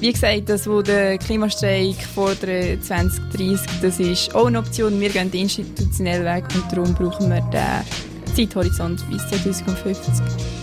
Wie 0.00 0.12
gesagt, 0.12 0.48
das, 0.48 0.66
was 0.66 0.84
der 0.84 1.18
Klimastreik 1.18 1.96
fordert 2.14 2.84
2030, 2.84 3.66
das 3.82 4.00
ist 4.00 4.34
auch 4.34 4.46
eine 4.46 4.60
Option. 4.60 4.98
Wir 5.00 5.10
gehen 5.10 5.30
den 5.30 5.42
institutionellen 5.42 6.24
Weg 6.24 6.44
und 6.54 6.72
darum 6.72 6.94
brauchen 6.94 7.28
wir 7.28 7.40
den 7.40 8.34
Zeithorizont 8.34 9.04
bis 9.10 9.26
2050. 9.28 10.57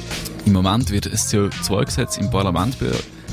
Im 0.46 0.54
Moment 0.54 0.92
wird 0.92 1.08
ein 1.08 1.14
CO2-Gesetz 1.14 2.18
im 2.18 2.30
Parlament 2.30 2.78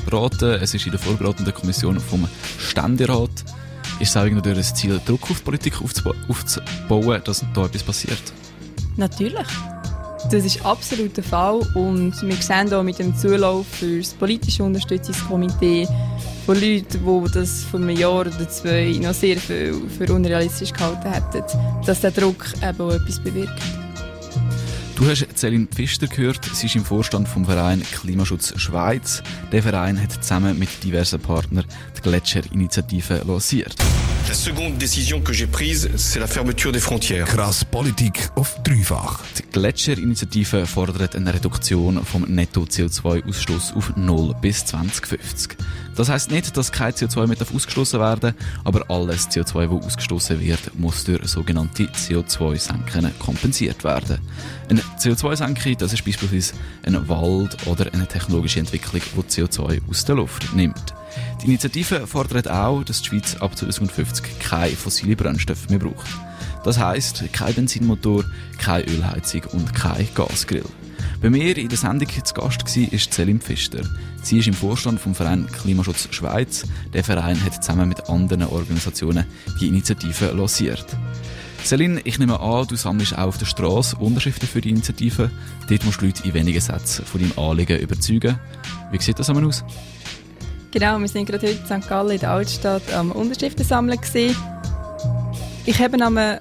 beraten. 0.05 0.59
Es 0.61 0.73
ist 0.73 0.85
in 0.85 0.91
der 0.91 0.99
vorbereitenden 0.99 1.53
Kommission 1.53 1.99
vom 1.99 2.27
Ständerat 2.57 3.29
ist 3.99 4.09
es 4.09 4.17
eigentlich 4.17 4.43
nur 4.43 4.55
das 4.55 4.73
Ziel, 4.73 4.99
Druck 5.05 5.29
auf 5.29 5.37
die 5.37 5.43
Politik 5.43 5.75
aufzubauen, 5.81 7.21
dass 7.23 7.45
da 7.53 7.65
etwas 7.65 7.83
passiert? 7.83 8.21
Natürlich. 8.97 9.47
Das 10.31 10.45
ist 10.45 10.65
absolut 10.65 11.15
der 11.17 11.23
Fall 11.23 11.61
und 11.75 12.13
wir 12.21 12.35
sehen 12.35 12.69
hier 12.69 12.81
mit 12.81 12.97
dem 12.97 13.15
Zulauf 13.15 13.67
für 13.67 13.99
das 13.99 14.13
politische 14.13 14.63
Unterstützungskomitee 14.63 15.87
von 16.45 16.55
Leuten, 16.55 16.85
die 17.05 17.31
das 17.31 17.63
vor 17.63 17.79
einem 17.79 17.89
Jahr 17.89 18.21
oder 18.21 18.49
zwei 18.49 18.97
noch 19.01 19.13
sehr 19.13 19.37
viel 19.37 19.81
für 19.97 20.13
unrealistisch 20.13 20.71
gehalten 20.71 21.11
hätten, 21.11 21.43
dass 21.85 22.01
der 22.01 22.11
Druck 22.11 22.53
eben 22.61 22.81
auch 22.81 22.91
etwas 22.91 23.19
bewirkt. 23.19 23.82
Du 24.95 25.09
hast 25.09 25.25
Celine 25.35 25.65
Pfister 25.65 26.07
gehört, 26.07 26.45
sie 26.53 26.67
ist 26.67 26.75
im 26.75 26.85
Vorstand 26.85 27.27
vom 27.27 27.45
Verein 27.45 27.81
Klimaschutz 27.81 28.53
Schweiz. 28.57 29.23
Der 29.51 29.63
Verein 29.63 29.99
hat 30.01 30.11
zusammen 30.11 30.57
mit 30.59 30.83
diversen 30.83 31.19
Partnern 31.19 31.65
die 31.97 32.01
Gletscherinitiative 32.01 33.23
lanciert. 33.25 33.75
La 34.27 34.33
seconde 34.33 34.77
décision 34.77 35.21
que 35.21 35.33
j'ai 35.33 35.47
prise, 35.47 35.89
c'est 35.97 36.19
la 36.19 36.27
fermeture 36.27 36.71
des 36.71 36.79
frontières. 36.79 37.25
Krass 37.25 37.65
Politik 37.65 38.29
auf 38.35 38.55
dreifach. 38.63 39.19
Die 39.37 39.43
Gletscherinitiative 39.51 40.65
fordert 40.65 41.15
eine 41.15 41.33
Reduktion 41.33 42.03
vom 42.05 42.23
Netto-CO2-Ausstoß 42.23 43.75
auf 43.75 43.95
0 43.97 44.33
bis 44.41 44.65
2050. 44.65 45.57
Das 45.95 46.09
heißt 46.09 46.31
nicht, 46.31 46.55
dass 46.55 46.71
kein 46.71 46.93
CO2 46.93 47.27
mehr 47.27 47.37
ausgestoßen 47.53 47.99
werden 47.99 48.33
aber 48.63 48.89
alles 48.89 49.29
CO2, 49.29 49.67
das 49.67 49.87
ausgestoßen 49.87 50.39
wird, 50.39 50.79
muss 50.79 51.03
durch 51.03 51.27
sogenannte 51.27 51.83
CO2-Senken 51.83 53.11
kompensiert 53.19 53.83
werden. 53.83 54.19
Eine 54.69 54.81
CO2-Senke, 54.99 55.75
das 55.75 55.93
ist 55.93 56.05
beispielsweise 56.05 56.53
ein 56.85 57.09
Wald 57.09 57.57
oder 57.67 57.93
eine 57.93 58.07
technologische 58.07 58.59
Entwicklung, 58.59 59.01
die 59.15 59.41
CO2 59.41 59.81
aus 59.89 60.05
der 60.05 60.15
Luft 60.15 60.53
nimmt. 60.55 60.93
Die 61.41 61.47
Initiative 61.47 62.07
fordert 62.07 62.49
auch, 62.49 62.83
dass 62.83 63.01
die 63.01 63.09
Schweiz 63.09 63.35
ab 63.35 63.57
2050 63.57 64.39
keine 64.39 64.75
fossile 64.75 65.15
Brennstoffe 65.15 65.69
mehr 65.69 65.79
braucht. 65.79 66.07
Das 66.63 66.79
heisst, 66.79 67.23
kein 67.33 67.53
Benzinmotor, 67.53 68.23
keine 68.57 68.85
Ölheizung 68.85 69.43
und 69.51 69.73
kein 69.73 70.07
Gasgrill. 70.15 70.63
Bei 71.21 71.29
mir 71.29 71.57
in 71.57 71.69
der 71.69 71.77
Sendung 71.77 72.09
zu 72.09 72.33
Gast 72.33 72.65
war 72.65 72.93
ist 72.93 73.13
Celine 73.13 73.39
Pfister. 73.39 73.81
Sie 74.21 74.39
ist 74.39 74.47
im 74.47 74.53
Vorstand 74.53 74.99
vom 74.99 75.15
Verein 75.15 75.47
Klimaschutz 75.47 76.09
Schweiz. 76.11 76.65
Der 76.93 77.03
Verein 77.03 77.41
hat 77.43 77.63
zusammen 77.63 77.87
mit 77.87 78.09
anderen 78.09 78.43
Organisationen 78.43 79.25
die 79.59 79.67
Initiative 79.67 80.31
lanciert. 80.31 80.85
Celine, 81.63 82.01
ich 82.03 82.19
nehme 82.19 82.39
an, 82.39 82.67
du 82.67 82.75
sammelst 82.75 83.17
auch 83.17 83.27
auf 83.27 83.37
der 83.37 83.45
Straße 83.45 83.95
Unterschriften 83.97 84.47
für 84.47 84.59
die 84.59 84.69
Initiative. 84.69 85.31
Dort 85.69 85.85
musst 85.85 86.01
du 86.01 86.05
Leute 86.05 86.27
in 86.27 86.33
wenigen 86.33 86.59
Sätzen 86.59 87.05
von 87.05 87.21
deinem 87.21 87.37
Anliegen 87.37 87.79
überzeugen. 87.79 88.37
Wie 88.91 89.01
sieht 89.01 89.17
das 89.17 89.29
einmal 89.29 89.45
aus? 89.45 89.63
Genau, 90.73 90.97
wir 90.97 91.07
sind 91.07 91.27
gerade 91.27 91.47
heute 91.47 91.59
in 91.59 91.81
St. 91.81 91.87
Gallen 91.87 92.09
in 92.09 92.19
der 92.19 92.31
Altstadt 92.31 92.81
am 92.95 93.11
Unterschriften 93.11 93.63
sammeln 93.63 94.01
gesehen. 94.01 94.35
Ich 95.67 95.79
habe 95.79 96.03
einmal 96.03 96.39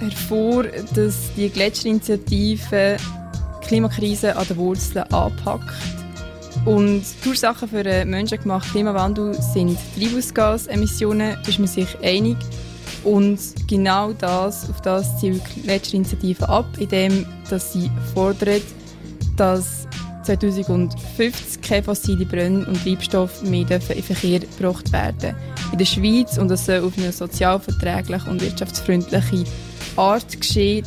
hervor, 0.00 0.64
dass 0.96 1.32
die 1.36 1.48
Gletscherinitiative 1.48 2.96
die 2.96 3.66
Klimakrise 3.68 4.34
an 4.34 4.48
den 4.48 4.56
Wurzeln 4.56 5.04
anpackt. 5.12 5.72
Und 6.64 7.04
die 7.24 7.28
Ursachen 7.28 7.68
für 7.68 7.84
den 7.84 8.10
menschengemachten 8.10 8.72
Klimawandel 8.72 9.40
sind 9.40 9.78
Treibhausgasemissionen, 9.96 11.36
da 11.40 11.48
ist 11.48 11.60
man 11.60 11.68
sich 11.68 11.96
einig. 12.02 12.36
Und 13.04 13.38
genau 13.68 14.12
das, 14.12 14.68
auf 14.70 14.80
das 14.80 15.20
zielt 15.20 15.40
die 15.54 15.62
Gletscherinitiative 15.62 16.48
ab, 16.48 16.66
indem 16.80 17.24
dass 17.48 17.74
sie 17.74 17.92
fordert, 18.12 18.64
dass 19.36 19.86
2050 20.36 21.62
keine 21.62 21.82
fossile 21.82 22.26
Brenn- 22.26 22.66
und 22.66 22.82
Treibstoffe 22.84 23.42
mehr 23.42 23.62
in 23.62 23.66
den 23.66 23.80
Verkehr 23.80 24.40
gebracht 24.40 24.92
werden 24.92 25.34
in 25.72 25.78
der 25.78 25.86
Schweiz 25.86 26.36
und 26.36 26.48
das 26.48 26.66
soll 26.66 26.80
auf 26.80 26.98
eine 26.98 27.12
sozialverträgliche 27.12 28.28
und 28.28 28.42
wirtschaftsfreundliche 28.42 29.44
Art 29.96 30.38
geschehen. 30.38 30.86